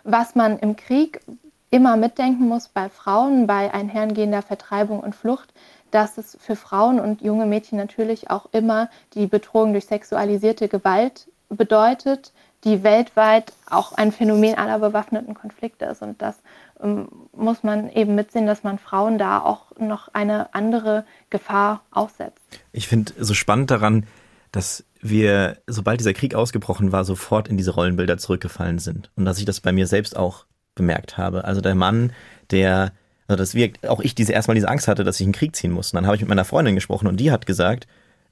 Was 0.03 0.35
man 0.35 0.59
im 0.59 0.75
Krieg 0.75 1.21
immer 1.69 1.97
mitdenken 1.97 2.47
muss 2.47 2.69
bei 2.69 2.89
Frauen, 2.89 3.47
bei 3.47 3.73
einhergehender 3.73 4.41
Vertreibung 4.41 4.99
und 4.99 5.15
Flucht, 5.15 5.53
dass 5.91 6.17
es 6.17 6.37
für 6.39 6.55
Frauen 6.55 6.99
und 6.99 7.21
junge 7.21 7.45
Mädchen 7.45 7.77
natürlich 7.77 8.29
auch 8.29 8.47
immer 8.51 8.89
die 9.13 9.27
Bedrohung 9.27 9.73
durch 9.73 9.85
sexualisierte 9.85 10.67
Gewalt 10.67 11.27
bedeutet, 11.49 12.33
die 12.63 12.83
weltweit 12.83 13.53
auch 13.69 13.93
ein 13.93 14.11
Phänomen 14.11 14.55
aller 14.55 14.79
bewaffneten 14.79 15.33
Konflikte 15.33 15.85
ist. 15.85 16.01
Und 16.01 16.21
das 16.21 16.35
ähm, 16.81 17.07
muss 17.31 17.63
man 17.63 17.89
eben 17.89 18.15
mitsehen, 18.15 18.47
dass 18.47 18.63
man 18.63 18.79
Frauen 18.79 19.17
da 19.17 19.39
auch 19.39 19.71
noch 19.79 20.09
eine 20.13 20.53
andere 20.53 21.05
Gefahr 21.29 21.81
aussetzt. 21.91 22.41
Ich 22.71 22.87
finde 22.87 23.13
so 23.19 23.33
spannend 23.33 23.71
daran, 23.71 24.05
dass 24.51 24.83
wir, 25.01 25.57
sobald 25.67 25.99
dieser 25.99 26.13
Krieg 26.13 26.33
ausgebrochen 26.33 26.91
war, 26.91 27.05
sofort 27.05 27.47
in 27.47 27.57
diese 27.57 27.71
Rollenbilder 27.71 28.17
zurückgefallen 28.17 28.79
sind. 28.79 29.11
Und 29.15 29.25
dass 29.25 29.39
ich 29.39 29.45
das 29.45 29.61
bei 29.61 29.71
mir 29.71 29.87
selbst 29.87 30.17
auch 30.17 30.45
bemerkt 30.75 31.17
habe. 31.17 31.43
Also 31.43 31.61
der 31.61 31.75
Mann, 31.75 32.13
der, 32.49 32.91
also 33.27 33.37
dass 33.37 33.53
wir, 33.53 33.71
auch 33.87 33.99
ich 33.99 34.15
diese 34.15 34.33
erstmal 34.33 34.55
diese 34.55 34.69
Angst 34.69 34.87
hatte, 34.87 35.03
dass 35.03 35.19
ich 35.19 35.25
in 35.25 35.31
den 35.31 35.37
Krieg 35.37 35.55
ziehen 35.55 35.71
muss. 35.71 35.91
Und 35.91 35.97
dann 35.97 36.05
habe 36.05 36.15
ich 36.15 36.21
mit 36.21 36.29
meiner 36.29 36.45
Freundin 36.45 36.75
gesprochen 36.75 37.07
und 37.07 37.19
die 37.19 37.31
hat 37.31 37.45
gesagt, 37.45 37.87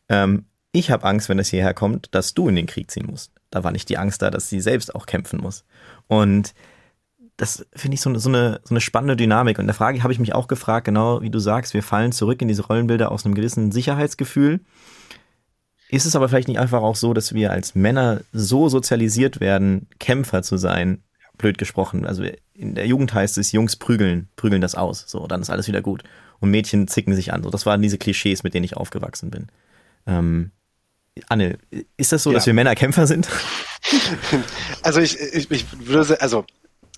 ähm, 0.09 0.45
ich 0.71 0.91
habe 0.91 1.05
Angst, 1.05 1.29
wenn 1.29 1.39
es 1.39 1.49
hierher 1.49 1.73
kommt, 1.73 2.13
dass 2.13 2.33
du 2.33 2.49
in 2.49 2.55
den 2.55 2.65
Krieg 2.65 2.91
ziehen 2.91 3.07
musst. 3.07 3.31
Da 3.55 3.63
war 3.63 3.71
nicht 3.71 3.87
die 3.87 3.97
Angst 3.97 4.21
da, 4.21 4.29
dass 4.29 4.49
sie 4.49 4.59
selbst 4.59 4.93
auch 4.93 5.05
kämpfen 5.05 5.39
muss. 5.39 5.63
Und 6.07 6.53
das 7.37 7.65
finde 7.73 7.95
ich 7.95 8.01
so, 8.01 8.13
so, 8.17 8.27
eine, 8.27 8.59
so 8.63 8.73
eine 8.73 8.81
spannende 8.81 9.15
Dynamik. 9.15 9.59
Und 9.59 9.67
der 9.67 9.73
Frage 9.73 10.03
habe 10.03 10.11
ich 10.11 10.19
mich 10.19 10.35
auch 10.35 10.47
gefragt, 10.47 10.83
genau 10.85 11.21
wie 11.21 11.29
du 11.29 11.39
sagst, 11.39 11.73
wir 11.73 11.81
fallen 11.81 12.11
zurück 12.11 12.41
in 12.41 12.49
diese 12.49 12.65
Rollenbilder 12.65 13.13
aus 13.13 13.23
einem 13.23 13.33
gewissen 13.33 13.71
Sicherheitsgefühl. 13.71 14.59
Ist 15.87 16.05
es 16.05 16.17
aber 16.17 16.27
vielleicht 16.27 16.49
nicht 16.49 16.59
einfach 16.59 16.81
auch 16.81 16.97
so, 16.97 17.13
dass 17.13 17.33
wir 17.33 17.51
als 17.51 17.75
Männer 17.75 18.21
so 18.33 18.67
sozialisiert 18.67 19.39
werden, 19.39 19.87
Kämpfer 19.99 20.43
zu 20.43 20.57
sein, 20.57 21.03
blöd 21.37 21.57
gesprochen. 21.57 22.05
Also 22.05 22.23
in 22.53 22.75
der 22.75 22.87
Jugend 22.87 23.13
heißt 23.13 23.37
es, 23.37 23.53
Jungs 23.53 23.77
prügeln, 23.77 24.27
prügeln 24.35 24.61
das 24.61 24.75
aus. 24.75 25.05
So, 25.07 25.27
dann 25.27 25.41
ist 25.41 25.49
alles 25.49 25.69
wieder 25.69 25.81
gut. 25.81 26.03
Und 26.39 26.51
Mädchen 26.51 26.89
zicken 26.89 27.15
sich 27.15 27.31
an. 27.31 27.43
So, 27.43 27.49
das 27.49 27.65
waren 27.65 27.81
diese 27.81 27.97
Klischees, 27.97 28.43
mit 28.43 28.53
denen 28.53 28.65
ich 28.65 28.75
aufgewachsen 28.75 29.29
bin. 29.29 29.47
Ähm, 30.07 30.51
Anne, 31.29 31.57
ist 31.97 32.11
das 32.11 32.23
so, 32.23 32.31
ja. 32.31 32.35
dass 32.35 32.45
wir 32.45 32.53
Männer 32.53 32.75
Kämpfer 32.75 33.07
sind? 33.07 33.27
Also 34.81 34.99
ich, 34.99 35.19
ich, 35.19 35.49
ich 35.49 35.65
würde, 35.87 36.19
also 36.21 36.45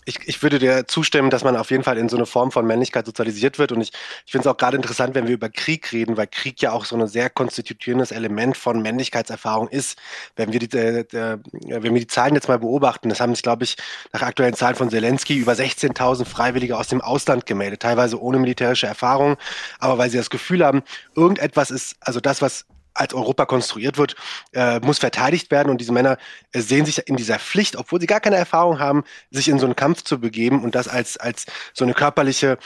ich, 0.08 0.20
ich 0.26 0.42
würde 0.42 0.58
dir 0.58 0.88
zustimmen, 0.88 1.30
dass 1.30 1.44
man 1.44 1.58
auf 1.58 1.70
jeden 1.70 1.84
Fall 1.84 1.98
in 1.98 2.08
so 2.08 2.16
eine 2.16 2.26
Form 2.26 2.52
von 2.52 2.66
Männlichkeit 2.66 3.06
sozialisiert 3.06 3.60
wird. 3.60 3.74
Und 3.74 3.82
ich, 3.82 3.92
ich 4.26 4.32
finde 4.32 4.48
es 4.48 4.54
auch 4.54 4.58
gerade 4.58 4.78
interessant, 4.78 5.16
wenn 5.16 5.28
wir 5.28 5.34
über 5.34 5.50
Krieg 5.50 5.92
reden, 5.92 6.16
weil 6.16 6.28
Krieg 6.28 6.62
ja 6.62 6.72
auch 6.72 6.86
so 6.86 6.96
ein 6.96 7.08
sehr 7.08 7.30
konstituierendes 7.30 8.12
Element 8.12 8.56
von 8.56 8.82
Männlichkeitserfahrung 8.82 9.68
ist. 9.68 9.98
Wenn 10.38 10.54
wir 10.54 10.60
die, 10.60 10.78
äh, 10.78 11.00
äh, 11.00 11.38
wenn 11.66 11.94
wir 11.94 12.00
die 12.00 12.08
Zahlen 12.08 12.36
jetzt 12.36 12.48
mal 12.48 12.60
beobachten, 12.60 13.10
das 13.10 13.20
haben 13.20 13.36
sich, 13.36 13.44
glaube 13.44 13.66
ich, 13.66 13.76
nach 14.14 14.22
aktuellen 14.22 14.54
Zahlen 14.54 14.76
von 14.76 14.90
Zelensky 14.90 15.38
über 15.38 15.54
16.000 15.54 16.26
Freiwillige 16.26 16.78
aus 16.78 16.88
dem 16.88 17.02
Ausland 17.02 17.46
gemeldet, 17.46 17.82
teilweise 17.82 18.22
ohne 18.22 18.40
militärische 18.40 18.88
Erfahrung, 18.88 19.36
aber 19.80 19.98
weil 19.98 20.10
sie 20.10 20.18
das 20.18 20.30
Gefühl 20.30 20.66
haben, 20.66 20.84
irgendetwas 21.16 21.70
ist, 21.70 21.98
also 22.00 22.22
das, 22.22 22.42
was 22.42 22.66
als 22.98 23.14
Europa 23.14 23.46
konstruiert 23.46 23.98
wird, 23.98 24.16
äh, 24.54 24.80
muss 24.80 25.00
verteidigt 25.00 25.52
werden. 25.52 25.70
Und 25.70 25.80
diese 25.80 25.92
Männer 25.92 26.18
äh, 26.52 26.62
sehen 26.62 26.86
sich 26.86 27.08
in 27.08 27.16
dieser 27.16 27.40
Pflicht, 27.40 27.76
obwohl 27.76 28.02
sie 28.02 28.08
gar 28.08 28.20
keine 28.20 28.38
Erfahrung 28.38 28.80
haben, 28.80 29.04
sich 29.32 29.50
in 29.50 29.60
so 29.60 29.66
einen 29.66 29.76
Kampf 29.76 30.04
zu 30.04 30.20
begeben 30.20 30.64
und 30.64 30.76
das 30.76 30.88
als, 30.88 31.18
als 31.18 31.46
so 31.74 31.86
eine 31.86 31.94
körperliche, 31.94 32.58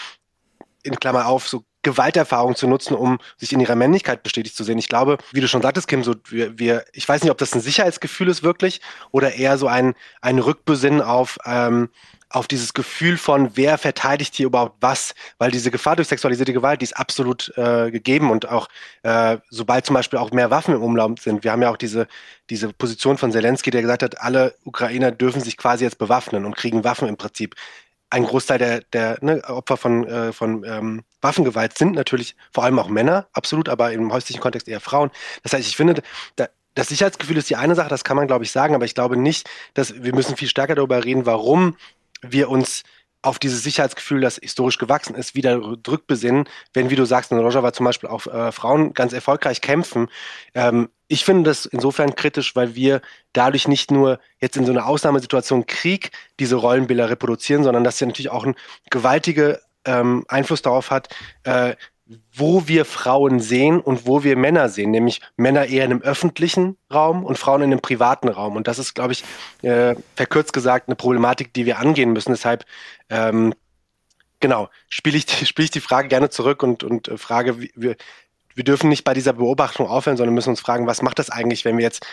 in 0.84 0.96
Klammer 0.96 1.28
auf, 1.28 1.48
so 1.48 1.64
Gewalterfahrung 1.84 2.56
zu 2.56 2.68
nutzen, 2.68 2.96
um 2.96 3.18
sich 3.38 3.54
in 3.54 3.60
ihrer 3.60 3.76
Männlichkeit 3.76 4.24
bestätigt 4.24 4.56
zu 4.56 4.64
sehen. 4.64 4.78
Ich 4.78 4.88
glaube, 4.88 5.18
wie 5.32 5.42
du 5.42 5.48
schon 5.48 5.62
sagtest, 5.62 5.88
Kim, 5.88 6.04
so 6.04 6.16
wir, 6.30 6.58
wir 6.58 6.86
ich 6.94 7.08
weiß 7.08 7.24
nicht, 7.24 7.32
ob 7.32 7.38
das 7.38 7.54
ein 7.54 7.62
Sicherheitsgefühl 7.62 8.30
ist 8.30 8.44
wirklich 8.44 8.82
oder 9.12 9.34
eher 9.34 9.58
so 9.58 9.68
ein, 9.68 9.96
ein 10.22 10.40
Rückbesinnen 10.40 11.02
auf 11.02 11.40
ähm, 11.46 11.90
auf 12.34 12.48
dieses 12.48 12.74
Gefühl 12.74 13.18
von, 13.18 13.52
wer 13.56 13.78
verteidigt 13.78 14.36
hier 14.36 14.48
überhaupt 14.48 14.78
was, 14.82 15.14
weil 15.38 15.52
diese 15.52 15.72
Gefahr 15.72 15.96
durch 15.96 16.08
sexualisierte 16.08 16.54
Gewalt, 16.54 16.82
die 16.82 16.86
ist 16.86 16.98
absolut 16.98 17.52
äh, 17.58 17.92
gegeben 17.92 18.32
und 18.32 18.50
auch 18.50 18.68
äh, 19.04 19.38
sobald 19.50 19.86
zum 19.86 19.94
Beispiel 19.96 20.20
auch 20.20 20.32
mehr 20.32 20.50
Waffen 20.50 20.76
im 20.76 20.84
Umlauf 20.84 21.20
sind, 21.20 21.44
wir 21.44 21.52
haben 21.52 21.62
ja 21.62 21.70
auch 21.70 21.78
diese, 21.78 22.08
diese 22.50 22.74
Position 22.74 23.18
von 23.18 23.32
Zelensky, 23.32 23.72
der 23.72 23.82
gesagt 23.82 24.04
hat, 24.04 24.22
alle 24.22 24.56
Ukrainer 24.64 25.12
dürfen 25.12 25.42
sich 25.42 25.58
quasi 25.58 25.84
jetzt 25.84 25.98
bewaffnen 25.98 26.46
und 26.46 26.56
kriegen 26.56 26.84
Waffen 26.84 27.08
im 27.08 27.18
Prinzip. 27.18 27.56
ein 28.12 28.26
Großteil 28.26 28.58
der, 28.60 28.82
der 28.94 29.18
ne, 29.22 29.42
Opfer 29.48 29.78
von, 29.78 30.06
äh, 30.08 30.34
von 30.34 30.64
ähm, 30.66 31.04
Waffengewalt 31.22 31.78
sind 31.78 31.96
natürlich 31.96 32.36
vor 32.54 32.64
allem 32.66 32.78
auch 32.78 32.90
Männer, 32.90 33.28
absolut, 33.34 33.70
aber 33.70 33.94
im 33.94 34.12
häuslichen 34.12 34.42
Kontext 34.42 34.68
eher 34.68 34.82
Frauen. 34.82 35.12
Das 35.44 35.54
heißt, 35.54 35.68
ich 35.68 35.78
finde, 35.78 36.04
da, 36.36 36.48
das 36.76 36.90
Sicherheitsgefühl 36.90 37.38
ist 37.38 37.50
die 37.50 37.56
eine 37.56 37.76
Sache, 37.76 37.90
das 37.90 38.04
kann 38.04 38.18
man, 38.18 38.28
glaube 38.28 38.44
ich, 38.44 38.52
sagen, 38.52 38.76
aber 38.76 38.86
ich 38.86 38.96
glaube 38.96 39.18
nicht, 39.18 39.50
dass 39.74 40.04
wir 40.04 40.14
müssen 40.14 40.38
viel 40.38 40.48
stärker 40.48 40.76
darüber 40.76 41.04
reden, 41.04 41.26
warum 41.26 41.78
wir 42.22 42.50
uns 42.50 42.84
auf 43.24 43.38
dieses 43.38 43.64
Sicherheitsgefühl, 43.64 44.22
das 44.22 44.38
historisch 44.38 44.78
gewachsen 44.78 45.16
ist, 45.16 45.36
wieder 45.36 45.62
rückbesinnen, 45.88 46.46
wenn, 46.74 46.90
wie 46.90 46.96
du 46.96 47.06
sagst, 47.06 47.32
in 47.32 47.38
Rojava 47.38 47.72
zum 47.72 47.86
Beispiel 47.86 48.10
auch 48.10 48.26
äh, 48.26 48.52
Frauen 48.52 48.94
ganz 48.94 49.14
erfolgreich 49.14 49.62
kämpfen. 49.62 50.10
Ähm, 50.56 50.90
ich 51.08 51.24
finde 51.24 51.50
das 51.50 51.66
insofern 51.66 52.16
kritisch, 52.16 52.56
weil 52.56 52.74
wir 52.74 53.02
dadurch 53.34 53.68
nicht 53.68 53.92
nur 53.92 54.20
jetzt 54.40 54.58
in 54.58 54.66
so 54.66 54.72
einer 54.72 54.88
Ausnahmesituation 54.88 55.68
Krieg 55.68 56.12
diese 56.40 56.56
Rollenbilder 56.56 57.10
reproduzieren, 57.10 57.64
sondern 57.64 57.84
dass 57.84 57.98
sie 57.98 58.06
natürlich 58.06 58.32
auch 58.32 58.46
einen 58.46 58.56
gewaltigen 58.90 59.58
ähm, 59.86 60.26
Einfluss 60.28 60.62
darauf 60.62 60.90
hat, 60.90 61.10
äh, 61.44 61.76
wo 62.34 62.68
wir 62.68 62.86
Frauen 62.86 63.40
sehen 63.40 63.80
und 63.80 64.06
wo 64.06 64.24
wir 64.24 64.36
Männer 64.36 64.70
sehen, 64.70 64.92
nämlich 64.92 65.22
Männer 65.38 65.66
eher 65.66 65.86
in 65.86 65.92
einem 65.92 66.02
öffentlichen 66.02 66.78
Raum 66.94 67.24
und 67.24 67.38
Frauen 67.38 67.62
in 67.62 67.72
einem 67.72 67.82
privaten 67.82 68.28
Raum. 68.28 68.56
Und 68.56 68.68
das 68.68 68.80
ist, 68.80 68.94
glaube 68.94 69.14
ich, 69.14 69.24
äh, 69.62 69.96
verkürzt 70.16 70.54
gesagt, 70.54 70.88
eine 70.88 70.96
Problematik, 70.96 71.54
die 71.54 71.66
wir 71.66 71.80
angehen 71.80 72.14
müssen. 72.14 72.32
Deshalb, 72.32 72.66
ähm, 73.10 73.54
genau, 74.40 74.70
spiele 74.90 75.18
ich, 75.18 75.26
spiel 75.48 75.66
ich 75.66 75.72
die 75.72 75.80
Frage 75.80 76.08
gerne 76.08 76.30
zurück 76.30 76.64
und, 76.64 76.84
und 76.84 77.08
äh, 77.08 77.18
frage, 77.18 77.60
wir, 77.60 77.96
wir 78.56 78.64
dürfen 78.64 78.90
nicht 78.90 79.04
bei 79.04 79.14
dieser 79.14 79.34
Beobachtung 79.34 79.88
aufhören, 79.88 80.18
sondern 80.18 80.36
müssen 80.36 80.50
uns 80.50 80.60
fragen, 80.60 80.88
was 80.88 81.02
macht 81.02 81.20
das 81.20 81.30
eigentlich, 81.30 81.66
wenn 81.66 81.78
wir 81.78 81.84
jetzt 81.84 82.06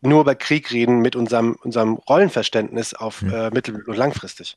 nur 0.00 0.20
über 0.20 0.34
Krieg 0.34 0.70
reden 0.72 1.00
mit 1.00 1.16
unserem, 1.16 1.56
unserem 1.62 1.94
Rollenverständnis 1.94 2.94
auf 2.94 3.22
mhm. 3.22 3.32
äh, 3.32 3.50
mittel- 3.50 3.82
und 3.82 3.96
langfristig? 3.96 4.56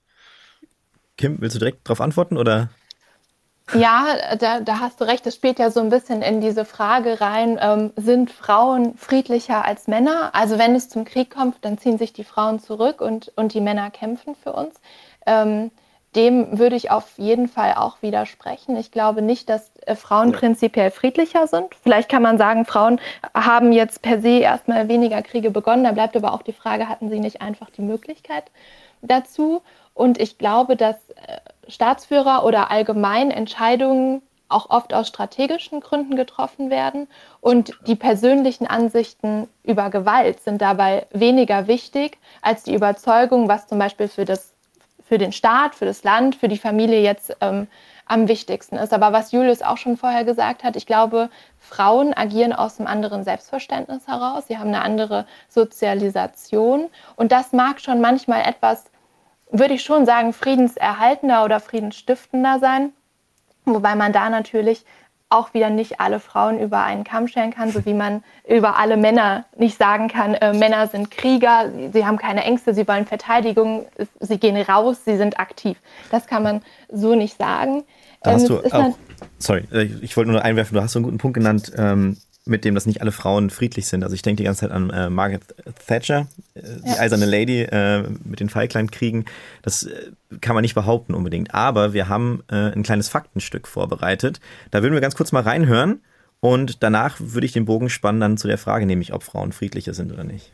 Kim, 1.17 1.37
willst 1.39 1.55
du 1.55 1.59
direkt 1.59 1.87
darauf 1.87 2.01
antworten 2.01 2.37
oder? 2.37 2.69
Ja, 3.73 4.05
da, 4.39 4.61
da 4.61 4.79
hast 4.79 5.01
du 5.01 5.05
recht. 5.05 5.27
Es 5.27 5.35
spielt 5.35 5.59
ja 5.59 5.71
so 5.71 5.81
ein 5.81 5.89
bisschen 5.89 6.21
in 6.21 6.39
diese 6.39 6.63
Frage 6.63 7.19
rein, 7.19 7.59
ähm, 7.61 7.91
sind 7.97 8.31
Frauen 8.31 8.97
friedlicher 8.97 9.65
als 9.65 9.87
Männer? 9.87 10.29
Also 10.33 10.57
wenn 10.57 10.73
es 10.73 10.87
zum 10.87 11.03
Krieg 11.03 11.29
kommt, 11.29 11.57
dann 11.61 11.77
ziehen 11.77 11.97
sich 11.97 12.13
die 12.13 12.23
Frauen 12.23 12.59
zurück 12.59 13.01
und, 13.01 13.31
und 13.35 13.53
die 13.53 13.61
Männer 13.61 13.91
kämpfen 13.91 14.35
für 14.35 14.53
uns. 14.53 14.75
Ähm, 15.25 15.71
dem 16.15 16.57
würde 16.57 16.77
ich 16.77 16.89
auf 16.89 17.17
jeden 17.17 17.49
Fall 17.49 17.73
auch 17.75 18.01
widersprechen. 18.01 18.77
Ich 18.77 18.91
glaube 18.91 19.21
nicht, 19.21 19.49
dass 19.49 19.69
äh, 19.85 19.95
Frauen 19.95 20.31
ja. 20.31 20.37
prinzipiell 20.37 20.89
friedlicher 20.89 21.47
sind. 21.47 21.75
Vielleicht 21.83 22.09
kann 22.09 22.21
man 22.21 22.37
sagen, 22.37 22.65
Frauen 22.65 23.01
haben 23.33 23.73
jetzt 23.73 24.01
per 24.01 24.21
se 24.21 24.39
erstmal 24.39 24.87
weniger 24.87 25.21
Kriege 25.21 25.51
begonnen. 25.51 25.83
Da 25.83 25.91
bleibt 25.91 26.15
aber 26.15 26.33
auch 26.33 26.41
die 26.41 26.53
Frage, 26.53 26.87
hatten 26.87 27.09
sie 27.09 27.19
nicht 27.19 27.41
einfach 27.41 27.69
die 27.69 27.81
Möglichkeit 27.81 28.45
dazu? 29.01 29.61
Und 29.93 30.19
ich 30.19 30.37
glaube, 30.37 30.75
dass 30.77 30.95
äh, 31.09 31.39
Staatsführer 31.67 32.45
oder 32.45 32.71
allgemein 32.71 33.31
Entscheidungen 33.31 34.21
auch 34.49 34.69
oft 34.69 34.93
aus 34.93 35.07
strategischen 35.07 35.81
Gründen 35.81 36.15
getroffen 36.15 36.69
werden. 36.69 37.07
Und 37.41 37.73
die 37.85 37.95
persönlichen 37.95 38.67
Ansichten 38.67 39.47
über 39.63 39.89
Gewalt 39.89 40.41
sind 40.41 40.61
dabei 40.61 41.05
weniger 41.11 41.67
wichtig 41.67 42.17
als 42.41 42.63
die 42.63 42.73
Überzeugung, 42.73 43.47
was 43.47 43.67
zum 43.67 43.79
Beispiel 43.79 44.07
für, 44.07 44.25
das, 44.25 44.53
für 45.05 45.17
den 45.17 45.33
Staat, 45.33 45.75
für 45.75 45.85
das 45.85 46.03
Land, 46.03 46.35
für 46.35 46.47
die 46.47 46.57
Familie 46.57 47.01
jetzt 47.01 47.35
ähm, 47.41 47.67
am 48.05 48.27
wichtigsten 48.27 48.77
ist. 48.77 48.93
Aber 48.93 49.11
was 49.11 49.31
Julius 49.31 49.61
auch 49.61 49.77
schon 49.77 49.97
vorher 49.97 50.23
gesagt 50.23 50.63
hat, 50.63 50.75
ich 50.75 50.85
glaube, 50.85 51.29
Frauen 51.59 52.13
agieren 52.13 52.53
aus 52.53 52.79
einem 52.79 52.87
anderen 52.87 53.23
Selbstverständnis 53.25 54.07
heraus. 54.07 54.45
Sie 54.47 54.57
haben 54.57 54.69
eine 54.69 54.81
andere 54.81 55.25
Sozialisation. 55.49 56.87
Und 57.17 57.33
das 57.33 57.51
mag 57.51 57.81
schon 57.81 57.99
manchmal 57.99 58.43
etwas 58.43 58.85
würde 59.51 59.73
ich 59.73 59.83
schon 59.83 60.05
sagen, 60.05 60.33
friedenserhaltender 60.33 61.45
oder 61.45 61.59
friedensstiftender 61.59 62.59
sein. 62.59 62.91
Wobei 63.65 63.95
man 63.95 64.13
da 64.13 64.29
natürlich 64.29 64.85
auch 65.29 65.53
wieder 65.53 65.69
nicht 65.69 65.99
alle 65.99 66.19
Frauen 66.21 66.57
über 66.59 66.83
einen 66.83 67.03
Kamm 67.03 67.27
scheren 67.27 67.51
kann, 67.51 67.71
so 67.71 67.85
wie 67.85 67.93
man 67.93 68.23
über 68.47 68.77
alle 68.77 68.95
Männer 68.95 69.45
nicht 69.57 69.77
sagen 69.77 70.07
kann, 70.07 70.35
äh, 70.35 70.53
Männer 70.53 70.87
sind 70.87 71.11
Krieger, 71.11 71.69
sie 71.91 72.05
haben 72.05 72.17
keine 72.17 72.45
Ängste, 72.45 72.73
sie 72.73 72.87
wollen 72.87 73.05
Verteidigung, 73.05 73.85
sie 74.21 74.37
gehen 74.37 74.55
raus, 74.55 75.03
sie 75.03 75.17
sind 75.17 75.37
aktiv. 75.37 75.77
Das 76.11 76.27
kann 76.27 76.43
man 76.43 76.61
so 76.89 77.13
nicht 77.13 77.37
sagen. 77.37 77.83
Da 78.23 78.31
hast 78.31 78.49
ähm, 78.49 78.61
du 78.63 78.73
auch, 78.73 78.97
sorry, 79.37 79.67
äh, 79.73 79.83
ich 80.01 80.15
wollte 80.15 80.31
nur 80.31 80.43
einwerfen, 80.43 80.75
du 80.75 80.81
hast 80.81 80.93
so 80.93 80.99
einen 80.99 81.05
guten 81.05 81.17
Punkt 81.17 81.35
genannt, 81.35 81.73
ähm, 81.77 82.17
mit 82.47 82.65
dem, 82.65 82.75
dass 82.75 82.85
nicht 82.85 83.01
alle 83.01 83.11
Frauen 83.11 83.49
friedlich 83.49 83.87
sind. 83.87 84.03
Also 84.03 84.15
ich 84.15 84.21
denke 84.21 84.37
die 84.37 84.45
ganze 84.45 84.61
Zeit 84.61 84.71
an 84.71 84.89
äh, 84.89 85.09
Margaret 85.09 85.43
Thatcher, 85.85 86.27
äh, 86.53 86.61
die 86.83 86.89
ja. 86.89 86.99
eiserne 86.99 87.25
Lady 87.25 87.61
äh, 87.61 88.03
mit 88.23 88.39
den 88.39 88.49
Falklandkriegen. 88.49 89.25
Das 89.61 89.83
äh, 89.83 90.11
kann 90.41 90.55
man 90.55 90.61
nicht 90.61 90.75
behaupten 90.75 91.13
unbedingt. 91.13 91.53
Aber 91.53 91.93
wir 91.93 92.09
haben 92.09 92.43
äh, 92.49 92.71
ein 92.71 92.83
kleines 92.83 93.09
Faktenstück 93.09 93.67
vorbereitet. 93.67 94.39
Da 94.71 94.81
würden 94.81 94.93
wir 94.93 95.01
ganz 95.01 95.15
kurz 95.15 95.31
mal 95.31 95.43
reinhören 95.43 96.01
und 96.39 96.83
danach 96.83 97.17
würde 97.19 97.45
ich 97.45 97.53
den 97.53 97.65
Bogen 97.65 97.89
spannen 97.89 98.21
dann 98.21 98.37
zu 98.37 98.47
der 98.47 98.57
Frage, 98.57 98.85
nämlich 98.85 99.13
ob 99.13 99.23
Frauen 99.23 99.51
friedlicher 99.51 99.93
sind 99.93 100.11
oder 100.11 100.23
nicht. 100.23 100.51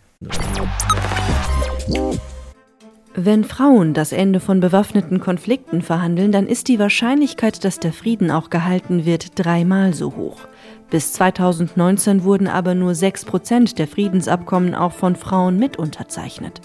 Wenn 3.16 3.44
Frauen 3.44 3.94
das 3.94 4.12
Ende 4.12 4.40
von 4.40 4.60
bewaffneten 4.60 5.20
Konflikten 5.20 5.84
verhandeln, 5.84 6.32
dann 6.32 6.48
ist 6.48 6.68
die 6.68 6.80
Wahrscheinlichkeit, 6.80 7.64
dass 7.64 7.80
der 7.80 7.94
Frieden 7.94 8.32
auch 8.32 8.50
gehalten 8.50 9.06
wird, 9.06 9.38
dreimal 9.38 9.94
so 9.94 10.16
hoch. 10.16 10.48
Bis 10.94 11.12
2019 11.14 12.24
wurden 12.24 12.48
aber 12.48 12.76
nur 12.76 12.94
6 12.94 13.26
Prozent 13.26 13.80
der 13.80 13.88
Friedensabkommen 13.88 14.76
auch 14.76 14.92
von 14.92 15.16
Frauen 15.16 15.58
mit 15.58 15.78
unterzeichnet. 15.78 16.62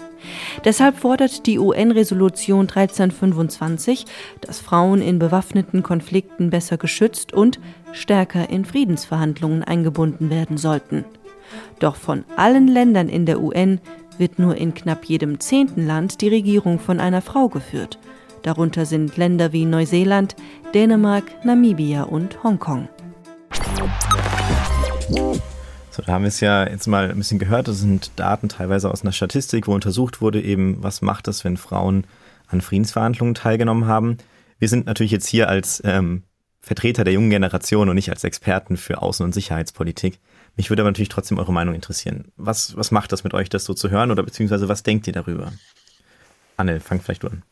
Deshalb 0.67 0.99
fordert 0.99 1.47
die 1.47 1.59
UN-Resolution 1.59 2.69
1325, 2.69 4.05
dass 4.43 4.61
Frauen 4.61 5.01
in 5.01 5.19
bewaffneten 5.19 5.83
Konflikten 5.83 6.51
besser 6.51 6.77
geschützt 6.77 7.33
und 7.33 7.59
stärker 7.93 8.51
in 8.51 8.67
Friedensverhandlungen 8.67 9.65
eingebunden 9.65 10.29
werden 10.29 10.59
sollten. 10.59 11.07
Doch 11.79 11.97
von 11.97 12.27
allen 12.37 12.69
Ländern 12.69 13.09
in 13.09 13.25
der 13.25 13.41
UN 13.41 13.81
wird 14.19 14.39
nur 14.39 14.57
in 14.57 14.75
knapp 14.75 15.07
jedem 15.07 15.41
zehnten 15.41 15.87
Land 15.87 16.21
die 16.21 16.29
Regierung 16.29 16.81
von 16.81 17.01
einer 17.01 17.23
Frau 17.23 17.49
geführt. 17.49 17.99
Darunter 18.43 18.85
sind 18.85 19.17
Länder 19.17 19.55
wie 19.55 19.65
Neuseeland, 19.65 20.37
Dänemark, 20.75 21.25
Namibia 21.47 22.03
und 22.03 22.45
Hongkong. 22.45 22.91
So, 25.09 26.03
da 26.05 26.13
haben 26.13 26.23
wir 26.23 26.29
es 26.29 26.41
ja 26.41 26.69
jetzt 26.69 26.87
mal 26.87 27.11
ein 27.11 27.17
bisschen 27.17 27.39
gehört. 27.39 27.67
Das 27.69 27.79
sind 27.79 28.13
Daten 28.17 28.49
teilweise 28.49 28.91
aus 28.91 29.03
einer 29.03 29.13
Statistik, 29.13 29.67
wo 29.67 29.75
untersucht 29.75 30.21
wurde, 30.21 30.41
eben, 30.43 30.83
was 30.83 31.01
macht 31.03 31.29
es, 31.29 31.45
wenn 31.45 31.57
Frauen 31.57 32.07
an 32.47 32.61
Friedensverhandlungen 32.61 33.35
teilgenommen 33.35 33.87
haben. 33.87 34.19
Wir 34.59 34.69
sind 34.69 34.87
natürlich 34.87 35.13
jetzt 35.13 35.27
hier 35.27 35.49
als 35.49 35.83
ähm, 35.85 36.25
Vertreter 36.61 37.05
der 37.05 37.15
jungen 37.15 37.31
Generation 37.31 37.89
und 37.89 37.95
nicht 37.95 38.11
als 38.11 38.25
Experten 38.25 38.77
für 38.77 39.03
Außen- 39.03 39.25
und 39.25 39.33
Sicherheitspolitik. 39.33 40.21
Mich 40.57 40.71
würde 40.71 40.83
aber 40.83 40.91
natürlich 40.91 41.09
trotzdem 41.09 41.39
eure 41.39 41.53
Meinung 41.53 41.75
interessieren. 41.75 42.33
Was, 42.37 42.77
was 42.77 42.91
macht 42.91 43.13
das 43.13 43.25
mit 43.25 43.33
euch, 43.33 43.49
das 43.49 43.65
so 43.65 43.75
zu 43.75 43.91
hören 43.91 44.11
oder 44.11 44.23
beziehungsweise 44.23 44.69
was 44.69 44.83
denkt 44.83 45.07
ihr 45.07 45.13
darüber? 45.13 45.53
Anne, 46.57 46.81
fang 46.81 47.01
vielleicht 47.01 47.23
du 47.23 47.29
an. 47.29 47.43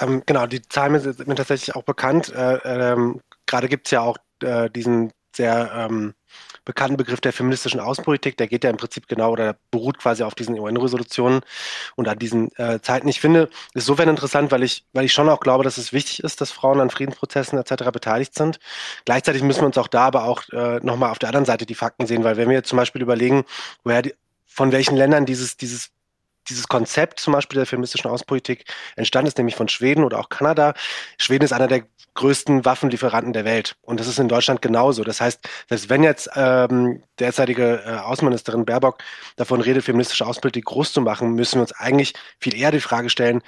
Ähm, 0.00 0.22
genau, 0.24 0.46
die 0.46 0.62
Zahlen 0.62 0.98
sind 1.00 1.26
mir 1.26 1.34
tatsächlich 1.34 1.74
auch 1.76 1.82
bekannt. 1.82 2.32
Äh, 2.32 2.58
ähm, 2.64 3.20
Gerade 3.46 3.68
gibt 3.68 3.88
es 3.88 3.90
ja 3.90 4.00
auch 4.00 4.16
äh, 4.42 4.70
diesen 4.70 5.12
sehr 5.36 5.70
ähm, 5.74 6.14
bekannten 6.64 6.96
Begriff 6.96 7.20
der 7.20 7.32
feministischen 7.32 7.80
Außenpolitik. 7.80 8.36
Der 8.36 8.46
geht 8.46 8.64
ja 8.64 8.70
im 8.70 8.76
Prinzip 8.76 9.06
genau 9.08 9.32
oder 9.32 9.56
beruht 9.70 9.98
quasi 9.98 10.22
auf 10.22 10.34
diesen 10.34 10.58
UN-Resolutionen 10.58 11.40
und 11.96 12.08
an 12.08 12.18
diesen 12.18 12.54
äh, 12.56 12.80
Zeiten. 12.80 13.08
Ich 13.08 13.20
finde, 13.20 13.44
ist 13.74 13.88
insofern 13.88 14.08
interessant, 14.08 14.50
weil 14.50 14.62
ich, 14.62 14.84
weil 14.92 15.04
ich 15.04 15.12
schon 15.12 15.28
auch 15.28 15.40
glaube, 15.40 15.64
dass 15.64 15.78
es 15.78 15.92
wichtig 15.92 16.24
ist, 16.24 16.40
dass 16.40 16.50
Frauen 16.50 16.80
an 16.80 16.90
Friedensprozessen 16.90 17.58
etc. 17.58 17.90
beteiligt 17.92 18.34
sind. 18.34 18.58
Gleichzeitig 19.04 19.42
müssen 19.42 19.60
wir 19.60 19.66
uns 19.66 19.78
auch 19.78 19.88
da 19.88 20.06
aber 20.06 20.24
auch 20.24 20.48
äh, 20.50 20.80
nochmal 20.82 21.10
auf 21.10 21.18
der 21.18 21.28
anderen 21.28 21.46
Seite 21.46 21.66
die 21.66 21.74
Fakten 21.74 22.06
sehen, 22.06 22.24
weil 22.24 22.36
wenn 22.36 22.48
wir 22.48 22.64
zum 22.64 22.76
Beispiel 22.76 23.02
überlegen, 23.02 23.44
woher 23.82 24.02
die, 24.02 24.14
von 24.46 24.72
welchen 24.72 24.96
Ländern 24.96 25.26
dieses, 25.26 25.56
dieses 25.56 25.90
dieses 26.48 26.68
Konzept 26.68 27.20
zum 27.20 27.32
Beispiel 27.32 27.56
der 27.56 27.66
feministischen 27.66 28.10
Außenpolitik 28.10 28.64
entstanden 28.96 29.28
ist, 29.28 29.38
nämlich 29.38 29.56
von 29.56 29.68
Schweden 29.68 30.04
oder 30.04 30.18
auch 30.18 30.28
Kanada. 30.28 30.74
Schweden 31.18 31.44
ist 31.44 31.52
einer 31.52 31.68
der 31.68 31.84
größten 32.14 32.64
Waffenlieferanten 32.64 33.32
der 33.32 33.44
Welt 33.44 33.76
und 33.82 33.98
das 33.98 34.06
ist 34.06 34.18
in 34.18 34.28
Deutschland 34.28 34.62
genauso. 34.62 35.02
Das 35.04 35.20
heißt, 35.20 35.40
dass 35.68 35.88
wenn 35.88 36.02
jetzt 36.02 36.30
ähm, 36.36 37.02
derzeitige 37.18 37.82
äh, 37.84 37.96
Außenministerin 37.96 38.64
Baerbock 38.64 38.98
davon 39.36 39.60
redet, 39.60 39.84
feministische 39.84 40.26
Außenpolitik 40.26 40.64
groß 40.64 40.92
zu 40.92 41.00
machen, 41.00 41.34
müssen 41.34 41.56
wir 41.56 41.62
uns 41.62 41.72
eigentlich 41.72 42.14
viel 42.38 42.54
eher 42.54 42.70
die 42.70 42.80
Frage 42.80 43.10
stellen, 43.10 43.42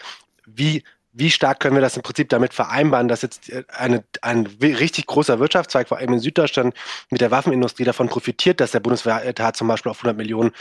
wie 0.47 0.83
wie 1.19 1.31
stark 1.31 1.61
können 1.61 1.75
wir 1.75 1.81
das 1.81 1.97
im 1.97 2.03
Prinzip 2.03 2.29
damit 2.29 2.53
vereinbaren, 2.53 3.09
dass 3.09 3.23
jetzt 3.23 3.49
äh, 3.49 3.65
eine, 3.69 4.05
ein 4.21 4.47
richtig 4.61 5.07
großer 5.07 5.39
Wirtschaftszweig, 5.41 5.89
vor 5.89 5.97
allem 5.97 6.13
in 6.13 6.21
Süddeutschland, 6.21 6.75
mit 7.09 7.23
der 7.23 7.31
Waffenindustrie 7.31 7.85
davon 7.85 8.09
profitiert, 8.09 8.61
dass 8.61 8.73
der 8.73 8.81
Bundeswehretat 8.81 9.57
zum 9.57 9.67
Beispiel 9.67 9.91
auf 9.91 9.99
100 9.99 10.17
Millionen 10.17 10.53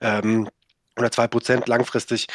ähm, 0.00 0.48
oder 0.96 1.10
zwei 1.10 1.26
Prozent 1.26 1.66
langfristig 1.68 2.28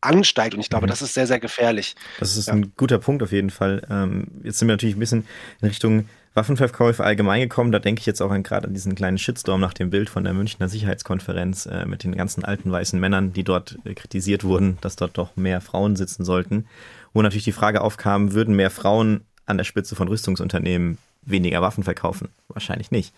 ansteigt. 0.00 0.54
Und 0.54 0.60
ich 0.60 0.70
glaube, 0.70 0.86
mhm. 0.86 0.90
das 0.90 1.02
ist 1.02 1.14
sehr, 1.14 1.26
sehr 1.26 1.40
gefährlich. 1.40 1.96
Das 2.20 2.36
ist 2.36 2.46
ja. 2.46 2.54
ein 2.54 2.72
guter 2.76 2.98
Punkt 2.98 3.22
auf 3.22 3.32
jeden 3.32 3.50
Fall. 3.50 3.82
Ähm, 3.90 4.28
jetzt 4.44 4.58
sind 4.58 4.68
wir 4.68 4.74
natürlich 4.74 4.96
ein 4.96 5.00
bisschen 5.00 5.26
in 5.60 5.68
Richtung 5.68 6.08
Waffenverkäufe 6.38 7.02
allgemein 7.02 7.40
gekommen, 7.40 7.72
da 7.72 7.80
denke 7.80 8.00
ich 8.00 8.06
jetzt 8.06 8.20
auch 8.20 8.30
an, 8.30 8.44
gerade 8.44 8.68
an 8.68 8.74
diesen 8.74 8.94
kleinen 8.94 9.18
Shitstorm 9.18 9.60
nach 9.60 9.74
dem 9.74 9.90
Bild 9.90 10.08
von 10.08 10.22
der 10.22 10.34
Münchner 10.34 10.68
Sicherheitskonferenz 10.68 11.66
äh, 11.66 11.84
mit 11.84 12.04
den 12.04 12.16
ganzen 12.16 12.44
alten 12.44 12.70
weißen 12.70 12.98
Männern, 12.98 13.32
die 13.32 13.42
dort 13.42 13.78
äh, 13.84 13.94
kritisiert 13.94 14.44
wurden, 14.44 14.78
dass 14.80 14.94
dort 14.94 15.18
doch 15.18 15.36
mehr 15.36 15.60
Frauen 15.60 15.96
sitzen 15.96 16.24
sollten. 16.24 16.66
Wo 17.12 17.22
natürlich 17.22 17.44
die 17.44 17.52
Frage 17.52 17.80
aufkam, 17.80 18.34
würden 18.34 18.54
mehr 18.54 18.70
Frauen 18.70 19.22
an 19.46 19.56
der 19.56 19.64
Spitze 19.64 19.96
von 19.96 20.06
Rüstungsunternehmen 20.06 20.98
weniger 21.22 21.60
Waffen 21.60 21.82
verkaufen? 21.82 22.28
Wahrscheinlich 22.46 22.92
nicht. 22.92 23.12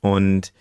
Und 0.00 0.52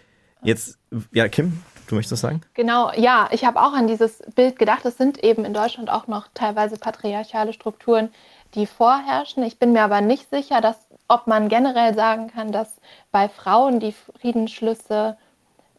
jetzt, 0.42 0.78
ja, 1.12 1.28
Kim, 1.28 1.60
du 1.92 1.96
möchtest 1.96 2.14
was 2.14 2.22
sagen? 2.22 2.42
Genau, 2.54 2.92
ja, 2.96 3.28
ich 3.32 3.46
habe 3.46 3.62
auch 3.62 3.74
an 3.74 3.88
dieses 3.88 4.22
Bild 4.36 4.58
gedacht. 4.60 4.86
Es 4.86 4.98
sind 4.98 5.24
eben 5.24 5.46
in 5.46 5.54
Deutschland 5.54 5.90
auch 5.90 6.08
noch 6.08 6.28
teilweise 6.34 6.78
patriarchale 6.78 7.54
Strukturen, 7.54 8.10
die 8.56 8.66
vorherrschen. 8.66 9.44
Ich 9.44 9.60
bin 9.60 9.74
mir 9.74 9.84
aber 9.84 10.02
nicht 10.02 10.30
sicher, 10.30 10.62
dass, 10.62 10.78
ob 11.08 11.28
man 11.28 11.50
generell 11.50 11.94
sagen 11.94 12.32
kann, 12.32 12.52
dass 12.52 12.78
bei 13.12 13.30
Frauen 13.30 13.80
die 13.80 13.94
Friedensschlüsse 14.20 15.18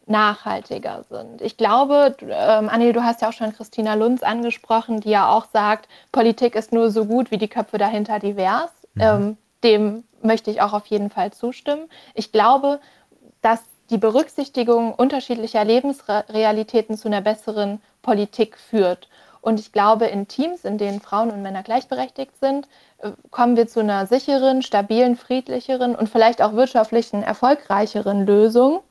nachhaltiger 0.07 1.03
sind. 1.09 1.41
Ich 1.41 1.57
glaube, 1.57 2.15
ähm, 2.21 2.69
Anne, 2.69 2.93
du 2.93 3.03
hast 3.03 3.21
ja 3.21 3.29
auch 3.29 3.33
schon 3.33 3.53
Christina 3.53 3.93
Lunz 3.93 4.23
angesprochen, 4.23 4.99
die 4.99 5.09
ja 5.09 5.29
auch 5.29 5.45
sagt, 5.51 5.87
Politik 6.11 6.55
ist 6.55 6.73
nur 6.73 6.91
so 6.91 7.05
gut 7.05 7.31
wie 7.31 7.37
die 7.37 7.47
Köpfe 7.47 7.77
dahinter 7.77 8.19
divers. 8.19 8.71
Mhm. 8.95 9.01
Ähm, 9.01 9.37
dem 9.63 10.03
möchte 10.21 10.51
ich 10.51 10.61
auch 10.61 10.73
auf 10.73 10.87
jeden 10.87 11.09
Fall 11.09 11.31
zustimmen. 11.31 11.87
Ich 12.13 12.31
glaube, 12.31 12.79
dass 13.41 13.61
die 13.91 13.97
Berücksichtigung 13.97 14.93
unterschiedlicher 14.93 15.63
Lebensrealitäten 15.65 16.97
zu 16.97 17.09
einer 17.09 17.21
besseren 17.21 17.81
Politik 18.01 18.57
führt. 18.57 19.09
Und 19.41 19.59
ich 19.59 19.71
glaube, 19.71 20.05
in 20.05 20.27
Teams, 20.27 20.63
in 20.63 20.77
denen 20.77 21.01
Frauen 21.01 21.29
und 21.31 21.41
Männer 21.41 21.63
gleichberechtigt 21.63 22.31
sind, 22.39 22.67
äh, 22.99 23.11
kommen 23.31 23.57
wir 23.57 23.67
zu 23.67 23.81
einer 23.81 24.05
sicheren, 24.05 24.61
stabilen, 24.61 25.17
friedlicheren 25.17 25.95
und 25.95 26.09
vielleicht 26.09 26.41
auch 26.41 26.53
wirtschaftlichen, 26.53 27.21
erfolgreicheren 27.23 28.25
Lösung. 28.25 28.81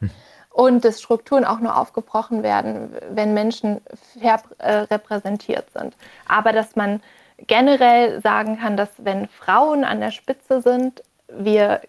Hm. 0.00 0.10
Und 0.50 0.84
dass 0.84 1.00
Strukturen 1.00 1.44
auch 1.44 1.60
nur 1.60 1.78
aufgebrochen 1.78 2.42
werden, 2.42 2.96
wenn 3.10 3.34
Menschen 3.34 3.80
fair 4.18 4.42
äh, 4.58 4.72
repräsentiert 4.72 5.66
sind. 5.72 5.94
Aber 6.26 6.52
dass 6.52 6.74
man 6.74 7.00
generell 7.46 8.20
sagen 8.22 8.58
kann, 8.58 8.76
dass 8.76 8.88
wenn 8.98 9.28
Frauen 9.28 9.84
an 9.84 10.00
der 10.00 10.10
Spitze 10.10 10.60
sind, 10.60 11.02
wir 11.28 11.82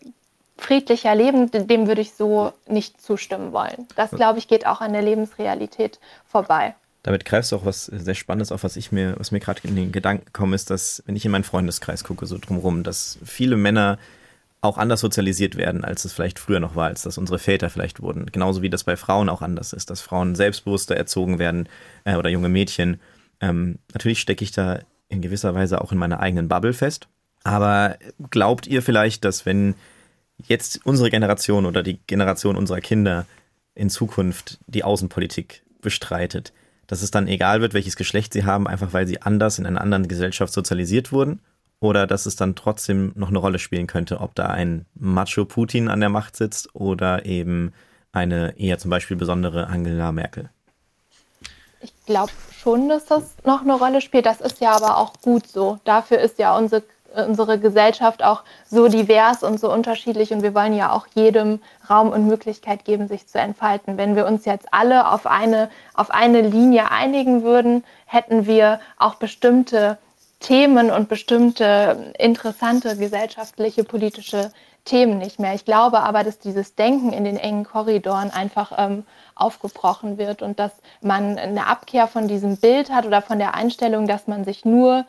friedlicher 0.60 1.16
leben, 1.16 1.50
dem 1.52 1.88
würde 1.88 2.02
ich 2.02 2.14
so 2.14 2.54
nicht 2.68 3.02
zustimmen 3.02 3.52
wollen. 3.52 3.88
Das, 3.96 4.12
glaube 4.12 4.40
ich, 4.40 4.48
geht 4.48 4.66
auch 4.66 4.82
an 4.82 4.94
der 4.94 5.02
Lebensrealität 5.02 6.00
vorbei. 6.26 6.76
Damit 7.04 7.24
greifst 7.26 7.52
du 7.52 7.56
auch 7.56 7.66
was 7.66 7.86
sehr 7.86 8.16
Spannendes 8.16 8.52
auf, 8.52 8.64
was 8.64 8.76
ich 8.76 8.92
mir, 8.92 9.16
was 9.18 9.32
mir 9.32 9.40
gerade 9.40 9.62
in 9.64 9.76
den 9.76 9.92
Gedanken 9.92 10.26
gekommen 10.26 10.54
ist, 10.54 10.70
dass, 10.70 11.02
wenn 11.06 11.16
ich 11.16 11.26
in 11.26 11.32
meinen 11.32 11.46
Freundeskreis 11.46 12.04
gucke, 12.04 12.26
so 12.26 12.38
drumherum, 12.38 12.84
dass 12.84 13.18
viele 13.24 13.56
Männer 13.56 13.98
auch 14.62 14.78
anders 14.78 15.00
sozialisiert 15.00 15.56
werden, 15.56 15.86
als 15.86 16.04
es 16.04 16.12
vielleicht 16.12 16.38
früher 16.38 16.60
noch 16.60 16.76
war, 16.76 16.88
als 16.88 17.04
das 17.04 17.18
unsere 17.18 17.40
Väter 17.40 17.70
vielleicht 17.70 18.02
wurden. 18.02 18.26
Genauso 18.26 18.62
wie 18.62 18.70
das 18.70 18.84
bei 18.84 18.98
Frauen 18.98 19.30
auch 19.30 19.42
anders 19.42 19.72
ist, 19.72 19.90
dass 19.90 20.02
Frauen 20.02 20.36
selbstbewusster 20.36 20.98
erzogen 20.98 21.40
werden 21.40 21.70
äh, 22.04 22.16
oder 22.16 22.30
junge 22.30 22.50
Mädchen. 22.50 23.00
Ähm, 23.40 23.80
natürlich 23.94 24.20
stecke 24.20 24.44
ich 24.44 24.52
da 24.52 24.80
in 25.08 25.22
gewisser 25.22 25.56
Weise 25.56 25.80
auch 25.80 25.94
in 25.94 25.98
meiner 25.98 26.20
eigenen 26.20 26.50
Bubble 26.50 26.74
fest. 26.74 27.08
Aber 27.44 27.96
glaubt 28.30 28.68
ihr 28.68 28.82
vielleicht, 28.82 29.24
dass 29.24 29.46
wenn 29.46 29.76
jetzt 30.48 30.86
unsere 30.86 31.10
Generation 31.10 31.66
oder 31.66 31.84
die 31.84 32.00
Generation 32.08 32.56
unserer 32.56 32.82
Kinder 32.82 33.26
in 33.76 33.90
Zukunft 33.90 34.60
die 34.68 34.84
Außenpolitik 34.84 35.64
bestreitet, 35.82 36.54
dass 36.88 37.02
es 37.02 37.12
dann 37.12 37.28
egal 37.28 37.62
wird, 37.62 37.74
welches 37.74 37.96
Geschlecht 37.96 38.34
sie 38.34 38.46
haben, 38.46 38.68
einfach 38.68 38.94
weil 38.94 39.08
sie 39.08 39.22
anders 39.22 39.60
in 39.60 39.66
einer 39.66 39.82
anderen 39.82 40.08
Gesellschaft 40.08 40.54
sozialisiert 40.54 41.12
wurden? 41.12 41.40
Oder 41.82 42.08
dass 42.08 42.26
es 42.26 42.36
dann 42.36 42.56
trotzdem 42.56 43.14
noch 43.16 43.30
eine 43.30 43.38
Rolle 43.38 43.58
spielen 43.58 43.88
könnte, 43.88 44.20
ob 44.20 44.36
da 44.36 44.48
ein 44.48 44.86
Macho 44.96 45.46
Putin 45.46 45.88
an 45.88 46.02
der 46.02 46.10
Macht 46.10 46.36
sitzt 46.36 46.76
oder 46.76 47.26
eben 47.26 47.74
eine 48.12 48.60
eher 48.60 48.80
zum 48.80 48.92
Beispiel 48.92 49.16
besondere 49.16 49.68
Angela 49.68 50.12
Merkel? 50.12 50.50
Ich 51.82 51.94
glaube 52.06 52.34
schon, 52.62 52.90
dass 52.90 53.06
das 53.06 53.36
noch 53.46 53.62
eine 53.62 53.76
Rolle 53.76 54.02
spielt. 54.02 54.26
Das 54.26 54.42
ist 54.42 54.60
ja 54.60 54.72
aber 54.72 54.98
auch 54.98 55.14
gut 55.22 55.48
so. 55.48 55.80
Dafür 55.86 56.20
ist 56.20 56.38
ja 56.40 56.58
unsere 56.58 56.84
unsere 57.16 57.60
Gesellschaft 57.60 58.24
auch 58.24 58.44
so 58.70 58.88
divers 58.88 59.44
und 59.44 59.60
so 59.60 59.72
unterschiedlich 59.72 60.32
und 60.32 60.44
wir 60.44 60.54
wollen 60.54 60.76
ja 60.76 60.92
auch 60.92 61.08
jedem 61.14 61.60
Raum 61.90 62.10
und 62.10 62.28
Möglichkeit 62.28 62.86
geben, 62.86 63.08
sich 63.08 63.28
zu 63.28 63.40
entfalten. 63.40 63.98
Wenn 63.98 64.16
wir 64.16 64.26
uns 64.26 64.46
jetzt 64.46 64.68
alle 64.72 65.12
auf 65.12 65.26
eine, 65.26 65.70
auf 65.94 66.12
eine 66.12 66.42
Linie 66.42 66.92
einigen 66.92 67.44
würden, 67.44 67.84
hätten 68.06 68.46
wir 68.46 68.80
auch 68.98 69.16
bestimmte 69.16 69.98
Themen 70.40 70.90
und 70.90 71.10
bestimmte 71.10 72.14
interessante 72.18 72.96
gesellschaftliche, 72.96 73.84
politische 73.84 74.52
Themen 74.86 75.18
nicht 75.18 75.40
mehr. 75.40 75.54
Ich 75.54 75.66
glaube 75.66 76.00
aber, 76.00 76.24
dass 76.24 76.40
dieses 76.40 76.76
Denken 76.76 77.12
in 77.12 77.26
den 77.26 77.38
engen 77.38 77.66
Korridoren 77.66 78.32
einfach 78.32 78.72
ähm, 78.78 79.06
aufgebrochen 79.36 80.18
wird 80.18 80.42
und 80.42 80.60
dass 80.60 80.72
man 81.02 81.38
eine 81.38 81.68
Abkehr 81.68 82.08
von 82.08 82.28
diesem 82.28 82.58
Bild 82.58 82.90
hat 82.90 83.06
oder 83.06 83.22
von 83.22 83.38
der 83.38 83.54
Einstellung, 83.54 84.08
dass 84.08 84.28
man 84.28 84.46
sich 84.46 84.66
nur 84.66 85.06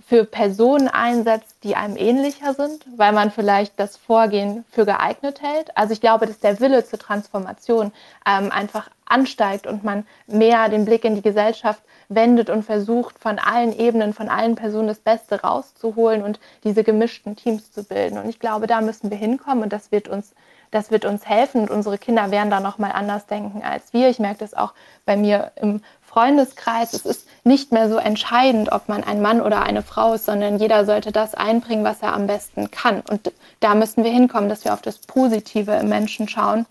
für 0.00 0.24
Personen 0.24 0.88
einsetzt, 0.88 1.56
die 1.62 1.76
einem 1.76 1.96
ähnlicher 1.96 2.54
sind, 2.54 2.84
weil 2.96 3.12
man 3.12 3.30
vielleicht 3.30 3.78
das 3.78 3.96
Vorgehen 3.96 4.64
für 4.70 4.84
geeignet 4.84 5.42
hält. 5.42 5.76
Also 5.76 5.92
ich 5.92 6.00
glaube, 6.00 6.26
dass 6.26 6.40
der 6.40 6.60
Wille 6.60 6.84
zur 6.84 6.98
Transformation 6.98 7.92
ähm, 8.26 8.50
einfach 8.50 8.90
ansteigt 9.04 9.66
und 9.66 9.84
man 9.84 10.06
mehr 10.26 10.68
den 10.68 10.84
Blick 10.84 11.04
in 11.04 11.14
die 11.14 11.22
Gesellschaft 11.22 11.82
wendet 12.08 12.50
und 12.50 12.64
versucht, 12.64 13.18
von 13.18 13.38
allen 13.38 13.78
Ebenen, 13.78 14.14
von 14.14 14.28
allen 14.28 14.54
Personen 14.54 14.88
das 14.88 14.98
Beste 14.98 15.42
rauszuholen 15.42 16.22
und 16.22 16.40
diese 16.64 16.84
gemischten 16.84 17.36
Teams 17.36 17.70
zu 17.72 17.84
bilden. 17.84 18.18
Und 18.18 18.28
ich 18.28 18.38
glaube, 18.38 18.66
da 18.66 18.80
müssen 18.80 19.10
wir 19.10 19.18
hinkommen 19.18 19.62
und 19.62 19.72
das 19.72 19.92
wird 19.92 20.08
uns 20.08 20.34
das 20.72 20.90
wird 20.90 21.04
uns 21.04 21.28
helfen 21.28 21.60
und 21.60 21.70
unsere 21.70 21.98
Kinder 21.98 22.30
werden 22.30 22.50
da 22.50 22.58
noch 22.58 22.78
mal 22.78 22.92
anders 22.92 23.26
denken 23.26 23.62
als 23.62 23.92
wir. 23.92 24.08
Ich 24.08 24.18
merke 24.18 24.38
das 24.38 24.54
auch 24.54 24.72
bei 25.04 25.18
mir 25.18 25.52
im 25.56 25.82
Freundeskreis. 26.00 26.94
Es 26.94 27.04
ist 27.04 27.28
nicht 27.44 27.72
mehr 27.72 27.88
so 27.88 27.96
entscheidend, 27.96 28.70
ob 28.70 28.88
man 28.88 29.02
ein 29.02 29.20
Mann 29.20 29.40
oder 29.40 29.62
eine 29.62 29.82
Frau 29.82 30.14
ist, 30.14 30.26
sondern 30.26 30.58
jeder 30.58 30.84
sollte 30.84 31.10
das 31.10 31.34
einbringen, 31.34 31.84
was 31.84 32.02
er 32.02 32.14
am 32.14 32.26
besten 32.26 32.70
kann. 32.70 33.00
Und 33.00 33.32
da 33.60 33.74
müssen 33.74 34.04
wir 34.04 34.12
hinkommen, 34.12 34.48
dass 34.48 34.64
wir 34.64 34.72
auf 34.72 34.82
das 34.82 34.98
Positive 34.98 35.72
im 35.72 35.88
Menschen 35.88 36.28
schauen 36.28 36.66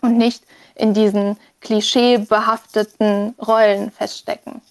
und 0.00 0.16
nicht 0.16 0.44
in 0.74 0.94
diesen 0.94 1.36
klischeebehafteten 1.60 3.34
Rollen 3.38 3.90
feststecken. 3.90 4.62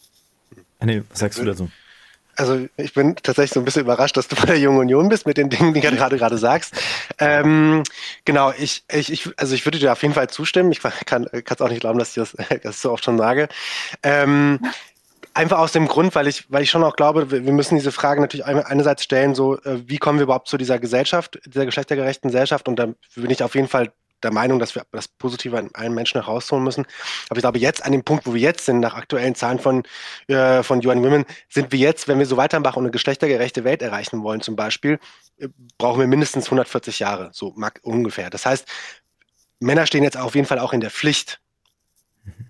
Anne, 0.79 1.05
was 1.09 1.19
sagst 1.19 1.39
du 1.39 1.45
dazu? 1.45 1.69
Also 2.35 2.67
ich 2.77 2.93
bin 2.93 3.15
tatsächlich 3.17 3.51
so 3.51 3.59
ein 3.59 3.65
bisschen 3.65 3.83
überrascht, 3.83 4.17
dass 4.17 4.27
du 4.27 4.35
bei 4.35 4.45
der 4.45 4.57
Jungen 4.57 4.79
Union 4.79 5.09
bist 5.09 5.27
mit 5.27 5.37
den 5.37 5.49
Dingen, 5.49 5.73
die 5.73 5.81
du 5.81 5.91
gerade 5.91 6.17
gerade 6.17 6.37
sagst. 6.37 6.73
Ähm, 7.19 7.83
genau, 8.25 8.51
ich, 8.57 8.83
ich, 8.91 9.11
ich, 9.11 9.29
also 9.37 9.53
ich 9.53 9.65
würde 9.65 9.77
dir 9.77 9.91
auf 9.91 10.01
jeden 10.01 10.13
Fall 10.13 10.29
zustimmen. 10.29 10.71
Ich 10.71 10.79
kann 10.79 11.27
es 11.31 11.61
auch 11.61 11.69
nicht 11.69 11.81
glauben, 11.81 11.99
dass 11.99 12.09
ich 12.09 12.15
das, 12.15 12.35
das 12.63 12.81
so 12.81 12.91
oft 12.91 13.03
schon 13.03 13.17
sage. 13.17 13.47
Ähm, 14.01 14.59
einfach 15.33 15.59
aus 15.59 15.71
dem 15.71 15.87
Grund, 15.87 16.15
weil 16.15 16.27
ich, 16.27 16.51
weil 16.51 16.63
ich 16.63 16.69
schon 16.69 16.83
auch 16.83 16.95
glaube, 16.95 17.31
wir 17.31 17.53
müssen 17.53 17.75
diese 17.75 17.91
Frage 17.91 18.21
natürlich 18.21 18.45
einerseits 18.45 19.03
stellen, 19.03 19.35
so 19.35 19.57
äh, 19.61 19.87
wie 19.87 19.97
kommen 19.97 20.19
wir 20.19 20.23
überhaupt 20.23 20.47
zu 20.47 20.57
dieser 20.57 20.79
Gesellschaft, 20.79 21.39
dieser 21.45 21.65
geschlechtergerechten 21.65 22.29
Gesellschaft? 22.29 22.67
Und 22.67 22.77
da 22.77 22.87
bin 23.15 23.29
ich 23.29 23.43
auf 23.43 23.55
jeden 23.55 23.67
Fall 23.67 23.93
der 24.23 24.31
Meinung, 24.31 24.59
dass 24.59 24.75
wir 24.75 24.83
das 24.91 25.07
Positive 25.07 25.57
an 25.57 25.69
allen 25.73 25.93
Menschen 25.93 26.21
herausholen 26.21 26.63
müssen. 26.63 26.85
Aber 27.29 27.37
ich 27.37 27.41
glaube, 27.41 27.59
jetzt 27.59 27.83
an 27.83 27.91
dem 27.91 28.03
Punkt, 28.03 28.27
wo 28.27 28.33
wir 28.33 28.41
jetzt 28.41 28.65
sind, 28.65 28.79
nach 28.79 28.93
aktuellen 28.93 29.33
Zahlen 29.35 29.57
von, 29.57 29.83
äh, 30.27 30.61
von 30.63 30.85
UN 30.85 31.03
Women, 31.03 31.25
sind 31.49 31.71
wir 31.71 31.79
jetzt, 31.79 32.07
wenn 32.07 32.19
wir 32.19 32.25
so 32.25 32.37
weitermachen 32.37 32.79
und 32.79 32.85
eine 32.85 32.91
geschlechtergerechte 32.91 33.63
Welt 33.63 33.81
erreichen 33.81 34.21
wollen, 34.21 34.41
zum 34.41 34.55
Beispiel, 34.55 34.99
äh, 35.37 35.47
brauchen 35.77 35.99
wir 35.99 36.07
mindestens 36.07 36.45
140 36.45 36.99
Jahre, 36.99 37.31
so 37.33 37.55
ungefähr. 37.81 38.29
Das 38.29 38.45
heißt, 38.45 38.67
Männer 39.59 39.85
stehen 39.85 40.03
jetzt 40.03 40.17
auf 40.17 40.35
jeden 40.35 40.47
Fall 40.47 40.59
auch 40.59 40.73
in 40.73 40.81
der 40.81 40.91
Pflicht, 40.91 41.39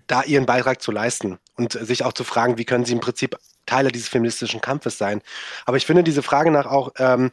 da 0.06 0.22
ihren 0.22 0.44
Beitrag 0.44 0.82
zu 0.82 0.92
leisten 0.92 1.38
und 1.62 1.72
sich 1.72 2.04
auch 2.04 2.12
zu 2.12 2.24
fragen, 2.24 2.58
wie 2.58 2.64
können 2.64 2.84
sie 2.84 2.92
im 2.92 3.00
Prinzip 3.00 3.36
Teile 3.66 3.92
dieses 3.92 4.08
feministischen 4.08 4.60
Kampfes 4.60 4.98
sein. 4.98 5.22
Aber 5.66 5.76
ich 5.76 5.86
finde 5.86 6.02
diese 6.02 6.22
Frage 6.22 6.50
nach 6.50 6.66
auch, 6.66 6.92
ähm, 6.98 7.30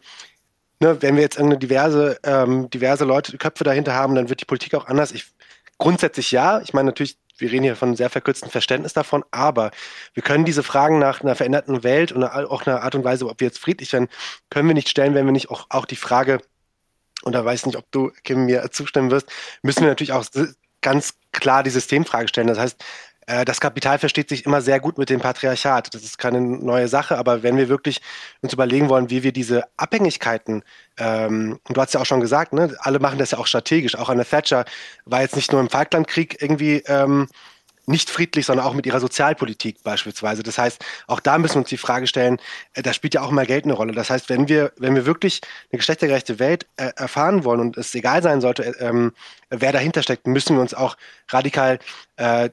ne, 0.80 1.02
wenn 1.02 1.16
wir 1.16 1.24
jetzt 1.24 1.38
irgendeine 1.38 1.60
diverse, 1.60 2.20
ähm, 2.24 2.70
diverse 2.70 3.06
Leute, 3.06 3.38
Köpfe 3.38 3.64
dahinter 3.64 3.94
haben, 3.94 4.16
dann 4.16 4.30
wird 4.30 4.42
die 4.42 4.46
Politik 4.46 4.76
auch 4.76 4.86
anders. 4.86 5.12
Ich, 5.12 5.26
grundsätzlich 5.78 6.32
ja. 6.32 6.62
Ich 6.62 6.74
meine 6.74 6.88
natürlich, 6.88 7.18
wir 7.38 7.52
reden 7.52 7.64
hier 7.64 7.76
von 7.76 7.90
einem 7.90 7.96
sehr 7.96 8.10
verkürzten 8.10 8.52
Verständnis 8.52 8.94
davon, 8.94 9.24
aber 9.32 9.72
wir 10.14 10.24
können 10.24 10.46
diese 10.46 10.64
Fragen 10.64 11.00
nach 11.00 11.22
einer 11.22 11.36
veränderten 11.36 11.84
Welt 11.84 12.12
und 12.12 12.24
auch 12.24 12.66
einer 12.66 12.84
Art 12.84 12.96
und 12.96 13.04
Weise, 13.04 13.28
ob 13.28 13.40
wir 13.40 13.48
jetzt 13.48 13.60
friedlich 13.60 13.94
werden, 13.94 14.10
können 14.50 14.68
wir 14.68 14.76
nicht 14.76 14.90
stellen, 14.90 15.16
wenn 15.16 15.26
wir 15.26 15.32
nicht 15.32 15.50
auch, 15.50 15.68
auch 15.70 15.86
die 15.86 15.96
Frage, 15.96 16.40
und 17.24 17.34
da 17.34 17.44
weiß 17.44 17.62
ich 17.62 17.66
nicht, 17.68 17.78
ob 17.78 17.90
du, 17.92 18.12
Kim, 18.24 18.46
mir 18.46 18.70
zustimmen 18.72 19.12
wirst, 19.12 19.32
müssen 19.62 19.82
wir 19.82 19.88
natürlich 19.88 20.14
auch 20.14 20.26
ganz 20.82 21.16
klar 21.32 21.64
die 21.64 21.70
Systemfrage 21.70 22.28
stellen. 22.28 22.48
Das 22.48 22.60
heißt, 22.60 22.84
das 23.46 23.62
Kapital 23.62 24.00
versteht 24.00 24.30
sich 24.30 24.46
immer 24.46 24.62
sehr 24.62 24.80
gut 24.80 24.98
mit 24.98 25.10
dem 25.10 25.20
Patriarchat. 25.20 25.94
Das 25.94 26.04
ist 26.04 26.18
keine 26.18 26.42
neue 26.42 26.88
Sache, 26.88 27.18
aber 27.18 27.44
wenn 27.44 27.58
wir 27.58 27.70
wirklich 27.70 28.02
uns 28.42 28.54
überlegen 28.54 28.90
wollen, 28.90 29.10
wie 29.10 29.22
wir 29.24 29.32
diese 29.32 29.66
Abhängigkeiten, 29.78 30.64
ähm, 30.98 31.60
und 31.68 31.78
du 31.78 31.82
hast 31.82 31.94
ja 31.94 32.02
auch 32.02 32.06
schon 32.06 32.22
gesagt, 32.22 32.54
ne, 32.54 32.76
alle 32.80 33.00
machen 33.00 33.20
das 33.20 33.32
ja 33.32 33.38
auch 33.38 33.48
strategisch. 33.48 33.96
Auch 33.96 34.10
Anne 34.10 34.26
Thatcher 34.26 34.66
war 35.06 35.22
jetzt 35.22 35.36
nicht 35.36 35.52
nur 35.52 35.62
im 35.62 35.70
Falklandkrieg 35.70 36.42
irgendwie 36.42 36.84
ähm, 36.88 37.28
nicht 37.90 38.10
friedlich, 38.10 38.46
sondern 38.46 38.66
auch 38.66 38.74
mit 38.74 38.86
ihrer 38.86 39.00
Sozialpolitik 39.00 39.84
beispielsweise. 39.84 40.44
Das 40.44 40.58
heißt, 40.58 40.84
auch 41.08 41.20
da 41.20 41.38
müssen 41.40 41.56
wir 41.56 41.62
uns 41.62 41.70
die 41.70 41.78
Frage 41.78 42.08
stellen, 42.08 42.38
äh, 42.74 42.84
da 42.84 42.94
spielt 42.94 43.16
ja 43.16 43.22
auch 43.22 43.32
mal 43.32 43.46
Geld 43.46 43.66
eine 43.66 43.74
Rolle. 43.74 43.94
Das 43.94 44.10
heißt, 44.10 44.30
wenn 44.30 44.48
wir, 44.48 44.72
wenn 44.78 44.96
wir 44.96 45.06
wirklich 45.06 45.42
eine 45.72 45.78
geschlechtergerechte 45.78 46.40
Welt 46.40 46.68
äh, 46.78 46.92
erfahren 46.96 47.44
wollen 47.44 47.60
und 47.60 47.78
es 47.78 47.94
egal 47.96 48.22
sein 48.22 48.42
sollte, 48.42 48.64
äh, 48.64 48.86
ähm, 48.86 49.14
wer 49.50 49.72
dahinter 49.72 50.04
steckt, 50.04 50.28
müssen 50.28 50.56
wir 50.56 50.62
uns 50.62 50.74
auch 50.74 50.98
radikal 51.30 51.80
äh, 52.18 52.50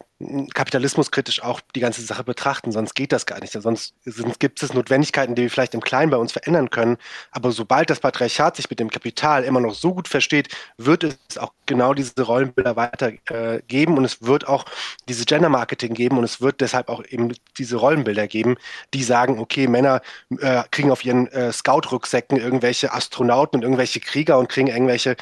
kapitalismuskritisch 0.55 1.43
auch 1.43 1.61
die 1.75 1.81
ganze 1.81 2.01
Sache 2.01 2.25
betrachten, 2.25 2.73
sonst 2.73 2.95
geht 2.95 3.13
das 3.13 3.27
gar 3.27 3.39
nicht. 3.41 3.53
Sonst, 3.53 3.95
sonst 4.05 4.41
gibt 4.41 4.63
es 4.63 4.73
Notwendigkeiten, 4.73 5.35
die 5.35 5.43
wir 5.43 5.51
vielleicht 5.51 5.75
im 5.75 5.83
Kleinen 5.83 6.11
bei 6.11 6.17
uns 6.17 6.33
verändern 6.33 6.71
können. 6.71 6.97
Aber 7.33 7.53
sobald 7.53 7.91
das 7.91 8.01
Patriarchat 8.01 8.57
sich 8.57 8.71
mit 8.71 8.81
dem 8.81 8.89
Kapital 8.89 9.45
immer 9.45 9.61
noch 9.61 9.75
so 9.75 9.93
gut 9.93 10.09
versteht, 10.09 10.49
wird 10.79 11.05
es 11.29 11.37
auch 11.37 11.53
genau 11.67 11.93
diese 11.93 12.23
Rollenbilder 12.23 12.77
weitergeben 12.77 13.95
äh, 13.95 13.99
und 13.99 14.05
es 14.05 14.23
wird 14.23 14.49
auch 14.49 14.65
diese 15.09 15.27
Gender 15.27 15.51
Marketing 15.51 15.93
geben 15.93 16.17
und 16.17 16.25
es 16.25 16.41
wird 16.41 16.61
deshalb 16.63 16.89
auch 16.89 17.05
eben 17.07 17.35
diese 17.59 17.77
Rollenbilder 17.77 18.27
geben, 18.27 18.57
die 18.95 19.03
sagen, 19.03 19.39
okay, 19.39 19.67
Männer 19.67 20.01
äh, 20.39 20.63
kriegen 20.71 20.91
auf 20.91 21.05
ihren 21.05 21.27
äh, 21.29 21.53
Scout-Rücksäcken 21.53 22.39
irgendwelche 22.39 22.93
Astronauten 22.93 23.59
und 23.59 23.63
irgendwelche 23.65 24.01
Krieger 24.01 24.39
und 24.39 24.49
kriegen 24.49 24.69
irgendwelche 24.69 25.17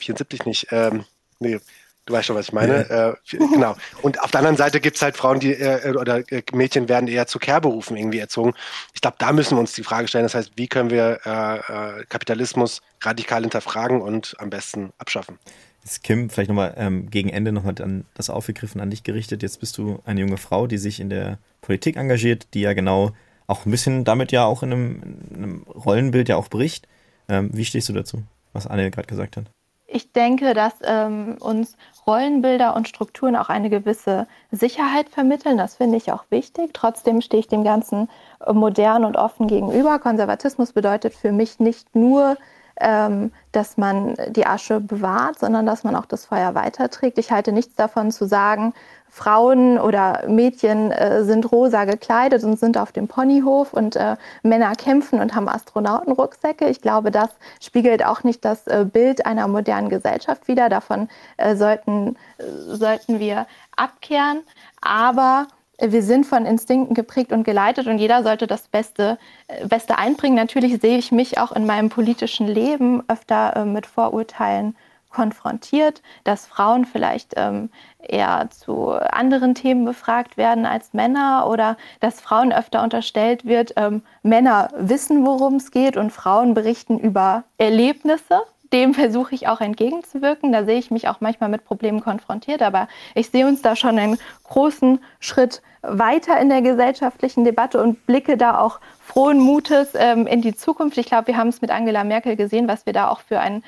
AK-74 0.00 0.46
nicht, 0.46 0.66
ähm, 0.70 1.04
nee, 1.38 1.60
Du 2.06 2.12
weißt 2.12 2.26
schon, 2.26 2.36
was 2.36 2.48
ich 2.48 2.52
meine. 2.52 2.86
Ja. 2.88 3.10
Äh, 3.10 3.14
genau. 3.30 3.76
Und 4.02 4.20
auf 4.22 4.30
der 4.30 4.40
anderen 4.40 4.56
Seite 4.56 4.80
gibt 4.80 4.96
es 4.96 5.02
halt 5.02 5.16
Frauen, 5.16 5.40
die 5.40 5.52
äh, 5.52 5.96
oder 5.96 6.20
äh, 6.30 6.42
Mädchen 6.52 6.88
werden 6.88 7.08
eher 7.08 7.26
zu 7.26 7.38
Care-Berufen 7.38 7.96
irgendwie 7.96 8.18
erzogen. 8.18 8.52
Ich 8.92 9.00
glaube, 9.00 9.16
da 9.18 9.32
müssen 9.32 9.56
wir 9.56 9.60
uns 9.60 9.72
die 9.72 9.82
Frage 9.82 10.06
stellen. 10.08 10.24
Das 10.24 10.34
heißt, 10.34 10.52
wie 10.56 10.68
können 10.68 10.90
wir 10.90 11.20
äh, 11.24 12.00
äh, 12.00 12.04
Kapitalismus 12.06 12.82
radikal 13.00 13.40
hinterfragen 13.42 14.02
und 14.02 14.34
am 14.38 14.50
besten 14.50 14.92
abschaffen? 14.98 15.38
Jetzt 15.82 16.02
Kim, 16.02 16.28
vielleicht 16.28 16.48
nochmal 16.48 16.74
ähm, 16.76 17.10
gegen 17.10 17.30
Ende 17.30 17.52
nochmal 17.52 17.74
dann 17.74 18.04
das 18.14 18.28
aufgegriffen 18.28 18.80
an 18.80 18.90
dich 18.90 19.02
gerichtet. 19.02 19.42
Jetzt 19.42 19.60
bist 19.60 19.78
du 19.78 20.00
eine 20.04 20.20
junge 20.20 20.36
Frau, 20.36 20.66
die 20.66 20.78
sich 20.78 21.00
in 21.00 21.08
der 21.08 21.38
Politik 21.62 21.96
engagiert, 21.96 22.48
die 22.52 22.60
ja 22.60 22.74
genau 22.74 23.12
auch 23.46 23.64
ein 23.64 23.70
bisschen 23.70 24.04
damit 24.04 24.32
ja 24.32 24.44
auch 24.44 24.62
in 24.62 24.72
einem, 24.72 25.02
in 25.30 25.36
einem 25.36 25.62
Rollenbild 25.62 26.28
ja 26.28 26.36
auch 26.36 26.48
bricht. 26.48 26.86
Ähm, 27.28 27.50
wie 27.52 27.64
stehst 27.64 27.88
du 27.88 27.94
dazu, 27.94 28.22
was 28.52 28.66
Anne 28.66 28.90
gerade 28.90 29.06
gesagt 29.06 29.38
hat? 29.38 29.50
Ich 29.94 30.10
denke, 30.10 30.54
dass 30.54 30.72
ähm, 30.82 31.36
uns 31.38 31.76
Rollenbilder 32.04 32.74
und 32.74 32.88
Strukturen 32.88 33.36
auch 33.36 33.48
eine 33.48 33.70
gewisse 33.70 34.26
Sicherheit 34.50 35.08
vermitteln. 35.08 35.56
Das 35.56 35.76
finde 35.76 35.98
ich 35.98 36.10
auch 36.10 36.24
wichtig. 36.30 36.70
Trotzdem 36.72 37.20
stehe 37.20 37.38
ich 37.38 37.46
dem 37.46 37.62
Ganzen 37.62 38.08
äh, 38.44 38.52
modern 38.52 39.04
und 39.04 39.16
offen 39.16 39.46
gegenüber. 39.46 40.00
Konservatismus 40.00 40.72
bedeutet 40.72 41.14
für 41.14 41.30
mich 41.30 41.60
nicht 41.60 41.94
nur 41.94 42.36
ähm, 42.80 43.32
dass 43.52 43.76
man 43.76 44.16
die 44.28 44.46
Asche 44.46 44.80
bewahrt, 44.80 45.38
sondern 45.38 45.66
dass 45.66 45.84
man 45.84 45.94
auch 45.96 46.06
das 46.06 46.26
Feuer 46.26 46.54
weiterträgt. 46.54 47.18
Ich 47.18 47.30
halte 47.30 47.52
nichts 47.52 47.74
davon 47.74 48.10
zu 48.10 48.26
sagen, 48.26 48.74
Frauen 49.14 49.78
oder 49.78 50.24
Mädchen 50.26 50.90
äh, 50.90 51.22
sind 51.22 51.52
rosa 51.52 51.84
gekleidet 51.84 52.42
und 52.42 52.58
sind 52.58 52.76
auf 52.76 52.90
dem 52.90 53.06
Ponyhof 53.06 53.72
und 53.72 53.94
äh, 53.94 54.16
Männer 54.42 54.74
kämpfen 54.74 55.20
und 55.20 55.36
haben 55.36 55.48
Astronautenrucksäcke. 55.48 56.68
Ich 56.68 56.80
glaube, 56.80 57.12
das 57.12 57.30
spiegelt 57.60 58.04
auch 58.04 58.24
nicht 58.24 58.44
das 58.44 58.66
äh, 58.66 58.84
Bild 58.84 59.24
einer 59.24 59.46
modernen 59.46 59.88
Gesellschaft 59.88 60.48
wider. 60.48 60.68
Davon 60.68 61.08
äh, 61.36 61.54
sollten, 61.54 62.16
äh, 62.38 62.44
sollten 62.74 63.20
wir 63.20 63.46
abkehren. 63.76 64.40
Aber 64.80 65.46
wir 65.78 66.02
sind 66.02 66.26
von 66.26 66.46
Instinkten 66.46 66.94
geprägt 66.94 67.32
und 67.32 67.44
geleitet 67.44 67.86
und 67.86 67.98
jeder 67.98 68.22
sollte 68.22 68.46
das 68.46 68.68
Beste, 68.68 69.18
äh, 69.48 69.66
Beste 69.66 69.98
einbringen. 69.98 70.36
Natürlich 70.36 70.80
sehe 70.80 70.98
ich 70.98 71.12
mich 71.12 71.38
auch 71.38 71.52
in 71.52 71.66
meinem 71.66 71.88
politischen 71.88 72.46
Leben 72.46 73.02
öfter 73.08 73.56
äh, 73.56 73.64
mit 73.64 73.86
Vorurteilen 73.86 74.76
konfrontiert, 75.10 76.02
dass 76.24 76.46
Frauen 76.46 76.84
vielleicht 76.84 77.34
ähm, 77.36 77.70
eher 78.00 78.48
zu 78.50 78.90
anderen 78.90 79.54
Themen 79.54 79.84
befragt 79.84 80.36
werden 80.36 80.66
als 80.66 80.92
Männer 80.92 81.46
oder 81.48 81.76
dass 82.00 82.20
Frauen 82.20 82.52
öfter 82.52 82.82
unterstellt 82.82 83.44
wird, 83.44 83.74
ähm, 83.76 84.02
Männer 84.22 84.70
wissen, 84.76 85.24
worum 85.24 85.54
es 85.54 85.70
geht 85.70 85.96
und 85.96 86.10
Frauen 86.10 86.52
berichten 86.52 86.98
über 86.98 87.44
Erlebnisse 87.58 88.42
dem 88.74 88.92
versuche 88.92 89.34
ich 89.34 89.48
auch 89.48 89.60
entgegenzuwirken. 89.60 90.52
Da 90.52 90.64
sehe 90.64 90.78
ich 90.78 90.90
mich 90.90 91.08
auch 91.08 91.20
manchmal 91.20 91.48
mit 91.48 91.64
Problemen 91.64 92.00
konfrontiert, 92.00 92.60
aber 92.60 92.88
ich 93.14 93.30
sehe 93.30 93.46
uns 93.46 93.62
da 93.62 93.76
schon 93.76 93.98
einen 93.98 94.18
großen 94.42 94.98
Schritt 95.20 95.62
weiter 95.82 96.40
in 96.40 96.48
der 96.48 96.60
gesellschaftlichen 96.60 97.44
Debatte 97.44 97.80
und 97.80 98.04
blicke 98.06 98.36
da 98.36 98.58
auch 98.58 98.80
frohen 99.00 99.38
Mutes 99.38 99.90
ähm, 99.94 100.26
in 100.26 100.42
die 100.42 100.54
Zukunft. 100.54 100.98
Ich 100.98 101.06
glaube, 101.06 101.28
wir 101.28 101.36
haben 101.36 101.48
es 101.48 101.60
mit 101.60 101.70
Angela 101.70 102.04
Merkel 102.04 102.36
gesehen, 102.36 102.66
was 102.66 102.84
wir 102.84 102.92
da 102.92 103.08
auch 103.08 103.20
für 103.20 103.38
ein 103.38 103.62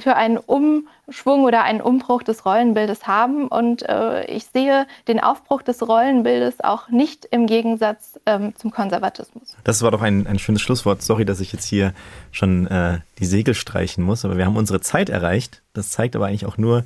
für 0.00 0.16
einen 0.16 0.38
Umschwung 0.38 1.44
oder 1.44 1.62
einen 1.62 1.80
Umbruch 1.80 2.22
des 2.22 2.44
Rollenbildes 2.44 3.06
haben. 3.06 3.48
Und 3.48 3.88
äh, 3.88 4.24
ich 4.26 4.46
sehe 4.46 4.86
den 5.08 5.20
Aufbruch 5.20 5.62
des 5.62 5.86
Rollenbildes 5.86 6.62
auch 6.62 6.88
nicht 6.88 7.26
im 7.30 7.46
Gegensatz 7.46 8.18
ähm, 8.26 8.54
zum 8.56 8.70
Konservatismus. 8.70 9.56
Das 9.64 9.82
war 9.82 9.90
doch 9.90 10.02
ein, 10.02 10.26
ein 10.26 10.38
schönes 10.38 10.62
Schlusswort. 10.62 11.02
Sorry, 11.02 11.24
dass 11.24 11.40
ich 11.40 11.52
jetzt 11.52 11.66
hier 11.66 11.92
schon 12.30 12.66
äh, 12.66 12.98
die 13.18 13.26
Segel 13.26 13.54
streichen 13.54 14.04
muss, 14.04 14.24
aber 14.24 14.36
wir 14.36 14.46
haben 14.46 14.56
unsere 14.56 14.80
Zeit 14.80 15.08
erreicht. 15.08 15.62
Das 15.72 15.90
zeigt 15.90 16.16
aber 16.16 16.26
eigentlich 16.26 16.46
auch 16.46 16.58
nur, 16.58 16.84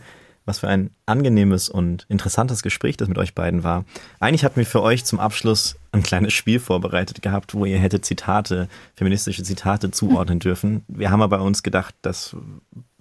was 0.48 0.60
für 0.60 0.68
ein 0.68 0.90
angenehmes 1.04 1.68
und 1.68 2.06
interessantes 2.08 2.62
Gespräch 2.62 2.96
das 2.96 3.06
mit 3.06 3.18
euch 3.18 3.34
beiden 3.34 3.62
war. 3.62 3.84
Eigentlich 4.18 4.44
hatten 4.44 4.56
wir 4.56 4.66
für 4.66 4.82
euch 4.82 5.04
zum 5.04 5.20
Abschluss 5.20 5.76
ein 5.92 6.02
kleines 6.02 6.32
Spiel 6.32 6.58
vorbereitet 6.58 7.20
gehabt, 7.22 7.54
wo 7.54 7.66
ihr 7.66 7.78
hättet 7.78 8.06
Zitate, 8.06 8.68
feministische 8.94 9.42
Zitate 9.42 9.90
zuordnen 9.90 10.38
dürfen. 10.40 10.84
Wir 10.88 11.10
haben 11.10 11.20
aber 11.20 11.36
bei 11.36 11.44
uns 11.44 11.62
gedacht, 11.62 11.94
das 12.00 12.34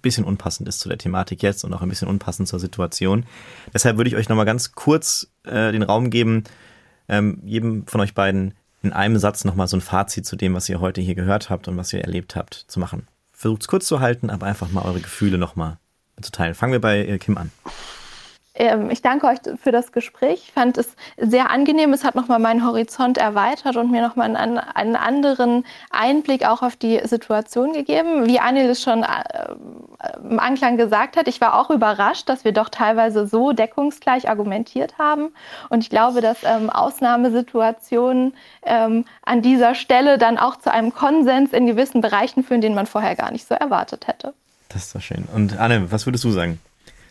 bisschen 0.02 0.24
unpassend 0.24 0.68
ist 0.68 0.80
zu 0.80 0.88
der 0.88 0.98
Thematik 0.98 1.42
jetzt 1.42 1.64
und 1.64 1.74
auch 1.74 1.82
ein 1.82 1.88
bisschen 1.88 2.08
unpassend 2.08 2.48
zur 2.48 2.60
Situation. 2.60 3.26
Deshalb 3.74 3.96
würde 3.96 4.08
ich 4.08 4.16
euch 4.16 4.28
nochmal 4.28 4.46
ganz 4.46 4.72
kurz 4.72 5.30
äh, 5.44 5.72
den 5.72 5.82
Raum 5.82 6.10
geben, 6.10 6.44
ähm, 7.08 7.40
jedem 7.44 7.86
von 7.86 8.00
euch 8.00 8.14
beiden 8.14 8.54
in 8.82 8.92
einem 8.92 9.18
Satz 9.18 9.44
nochmal 9.44 9.66
so 9.66 9.76
ein 9.76 9.80
Fazit 9.80 10.24
zu 10.24 10.36
dem, 10.36 10.54
was 10.54 10.68
ihr 10.68 10.80
heute 10.80 11.00
hier 11.00 11.14
gehört 11.14 11.50
habt 11.50 11.66
und 11.68 11.76
was 11.76 11.92
ihr 11.92 12.00
erlebt 12.00 12.36
habt, 12.36 12.54
zu 12.68 12.78
machen. 12.78 13.08
Versucht 13.32 13.62
es 13.62 13.68
kurz 13.68 13.86
zu 13.86 14.00
halten, 14.00 14.30
aber 14.30 14.46
einfach 14.46 14.70
mal 14.70 14.84
eure 14.84 15.00
Gefühle 15.00 15.38
nochmal 15.38 15.78
zu 16.20 16.30
teilen. 16.32 16.54
Fangen 16.54 16.72
wir 16.72 16.80
bei 16.80 17.06
äh, 17.06 17.18
Kim 17.18 17.36
an. 17.36 17.50
Ähm, 18.58 18.90
ich 18.90 19.02
danke 19.02 19.26
euch 19.28 19.38
für 19.62 19.70
das 19.70 19.92
Gespräch. 19.92 20.42
Ich 20.46 20.52
fand 20.52 20.76
es 20.76 20.88
sehr 21.16 21.50
angenehm. 21.50 21.92
Es 21.92 22.04
hat 22.04 22.16
nochmal 22.16 22.40
meinen 22.40 22.66
Horizont 22.66 23.16
erweitert 23.16 23.76
und 23.76 23.90
mir 23.90 24.02
nochmal 24.02 24.34
einen, 24.34 24.58
einen 24.58 24.96
anderen 24.96 25.64
Einblick 25.90 26.44
auch 26.44 26.62
auf 26.62 26.74
die 26.74 27.00
Situation 27.04 27.72
gegeben. 27.72 28.26
Wie 28.26 28.40
Anil 28.40 28.68
es 28.68 28.82
schon 28.82 29.04
äh, 29.04 29.54
im 30.28 30.40
Anklang 30.40 30.76
gesagt 30.76 31.16
hat, 31.16 31.28
ich 31.28 31.40
war 31.40 31.58
auch 31.58 31.70
überrascht, 31.70 32.28
dass 32.28 32.44
wir 32.44 32.52
doch 32.52 32.68
teilweise 32.68 33.28
so 33.28 33.52
deckungsgleich 33.52 34.28
argumentiert 34.28 34.98
haben. 34.98 35.28
Und 35.68 35.84
ich 35.84 35.90
glaube, 35.90 36.20
dass 36.20 36.38
ähm, 36.42 36.68
Ausnahmesituationen 36.68 38.34
ähm, 38.64 39.04
an 39.22 39.40
dieser 39.40 39.76
Stelle 39.76 40.18
dann 40.18 40.36
auch 40.36 40.56
zu 40.56 40.72
einem 40.72 40.92
Konsens 40.92 41.52
in 41.52 41.66
gewissen 41.66 42.00
Bereichen 42.00 42.42
führen, 42.42 42.60
den 42.60 42.74
man 42.74 42.86
vorher 42.86 43.14
gar 43.14 43.30
nicht 43.30 43.46
so 43.46 43.54
erwartet 43.54 44.08
hätte. 44.08 44.34
Das 44.68 44.86
ist 44.86 44.94
doch 44.96 45.00
schön. 45.00 45.28
Und 45.32 45.58
Anne, 45.58 45.90
was 45.92 46.06
würdest 46.06 46.24
du 46.24 46.30
sagen? 46.30 46.58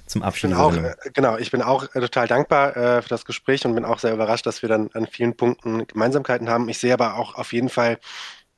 Zum 0.07 0.23
Abschluss. 0.23 0.51
Ich 0.51 0.57
auch, 0.57 0.75
äh, 0.75 0.95
genau, 1.13 1.37
ich 1.37 1.51
bin 1.51 1.61
auch 1.61 1.83
äh, 1.95 1.99
total 1.99 2.27
dankbar 2.27 2.75
äh, 2.75 3.01
für 3.01 3.09
das 3.09 3.25
Gespräch 3.25 3.65
und 3.65 3.75
bin 3.75 3.85
auch 3.85 3.99
sehr 3.99 4.13
überrascht, 4.13 4.45
dass 4.45 4.61
wir 4.61 4.69
dann 4.69 4.89
an 4.93 5.07
vielen 5.07 5.35
Punkten 5.35 5.85
Gemeinsamkeiten 5.87 6.49
haben. 6.49 6.67
Ich 6.69 6.79
sehe 6.79 6.93
aber 6.93 7.15
auch 7.15 7.35
auf 7.35 7.53
jeden 7.53 7.69
Fall, 7.69 7.99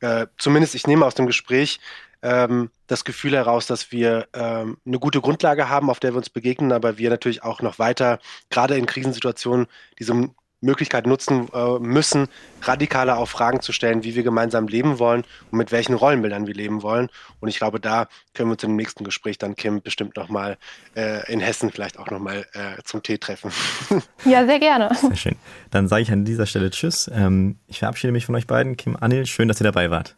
äh, 0.02 0.28
zumindest 0.38 0.76
ich 0.76 0.88
nehme 0.88 1.06
aus 1.06 1.16
dem 1.16 1.28
Gespräch 1.28 1.80
ähm, 2.22 2.70
das 2.88 3.06
Gefühl 3.06 3.34
heraus, 3.36 3.68
dass 3.68 3.92
wir 3.92 4.28
ähm, 4.34 4.78
eine 4.86 5.00
gute 5.00 5.22
Grundlage 5.22 5.70
haben, 5.70 5.90
auf 5.90 6.00
der 6.00 6.14
wir 6.14 6.18
uns 6.18 6.30
begegnen, 6.30 6.72
aber 6.72 6.98
wir 6.98 7.10
natürlich 7.10 7.44
auch 7.44 7.62
noch 7.62 7.80
weiter, 7.80 8.20
gerade 8.50 8.78
in 8.78 8.86
Krisensituationen, 8.86 9.68
diese 10.00 10.30
Möglichkeit 10.62 11.08
nutzen 11.08 11.48
äh, 11.54 11.80
müssen, 11.80 12.28
radikaler 12.62 13.18
auf 13.18 13.30
Fragen 13.30 13.62
zu 13.62 13.72
stellen, 13.72 14.04
wie 14.04 14.16
wir 14.16 14.24
gemeinsam 14.24 14.68
leben 14.68 15.00
wollen 15.00 15.24
und 15.52 15.58
mit 15.58 15.72
welchen 15.72 15.94
Rollenbildern 15.94 16.48
wir 16.48 16.54
leben 16.54 16.82
wollen. 16.82 17.10
Und 17.40 17.50
ich 17.50 17.58
glaube, 17.58 17.80
da 17.80 18.08
können 18.34 18.50
wir 18.50 18.54
uns 18.54 18.64
im 18.64 18.76
nächsten 18.76 19.04
Gespräch 19.04 19.38
dann, 19.38 19.56
Kim, 19.56 19.82
bestimmt 19.82 20.18
nochmal 20.18 20.58
äh, 20.96 21.32
in 21.32 21.40
Hessen 21.40 21.72
vielleicht 21.72 21.98
auch 21.98 22.10
nochmal 22.10 22.46
äh, 22.54 22.82
zum 22.84 23.04
Tee 23.04 23.18
treffen. 23.18 23.52
Ja, 24.26 24.46
sehr 24.46 24.60
gerne. 24.60 24.94
Sehr 24.96 25.16
schön. 25.16 25.36
Dann 25.72 25.88
sage 25.88 26.02
ich 26.02 26.12
an 26.12 26.26
dieser 26.26 26.46
Stelle 26.46 26.70
Tschüss. 26.70 27.10
Ähm, 27.14 27.58
ich 27.68 27.80
verabschiede 27.80 28.12
mich 28.12 28.26
von 28.26 28.36
euch 28.36 28.48
beiden. 28.48 28.76
Kim, 28.76 28.98
Anil, 29.00 29.26
schön, 29.26 29.48
dass 29.48 29.62
ihr 29.62 29.64
dabei 29.64 29.90
wart. 29.90 30.18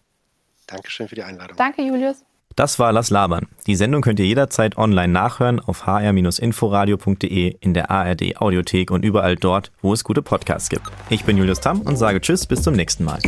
Dankeschön 0.67 1.07
für 1.07 1.15
die 1.15 1.23
Einladung. 1.23 1.55
Danke, 1.55 1.81
Julius. 1.81 2.23
Das 2.55 2.79
war 2.79 2.91
Lass 2.91 3.09
Labern. 3.09 3.47
Die 3.67 3.75
Sendung 3.75 4.01
könnt 4.01 4.19
ihr 4.19 4.25
jederzeit 4.25 4.77
online 4.77 5.11
nachhören 5.11 5.59
auf 5.59 5.85
hr-inforadio.de, 5.85 7.55
in 7.59 7.73
der 7.73 7.89
ARD 7.89 8.37
Audiothek 8.37 8.91
und 8.91 9.05
überall 9.05 9.35
dort, 9.35 9.71
wo 9.81 9.93
es 9.93 10.03
gute 10.03 10.21
Podcasts 10.21 10.69
gibt. 10.69 10.83
Ich 11.09 11.23
bin 11.23 11.37
Julius 11.37 11.61
Tamm 11.61 11.81
und 11.81 11.97
sage 11.97 12.21
Tschüss, 12.21 12.45
bis 12.45 12.61
zum 12.61 12.75
nächsten 12.75 13.03
Mal. 13.03 13.19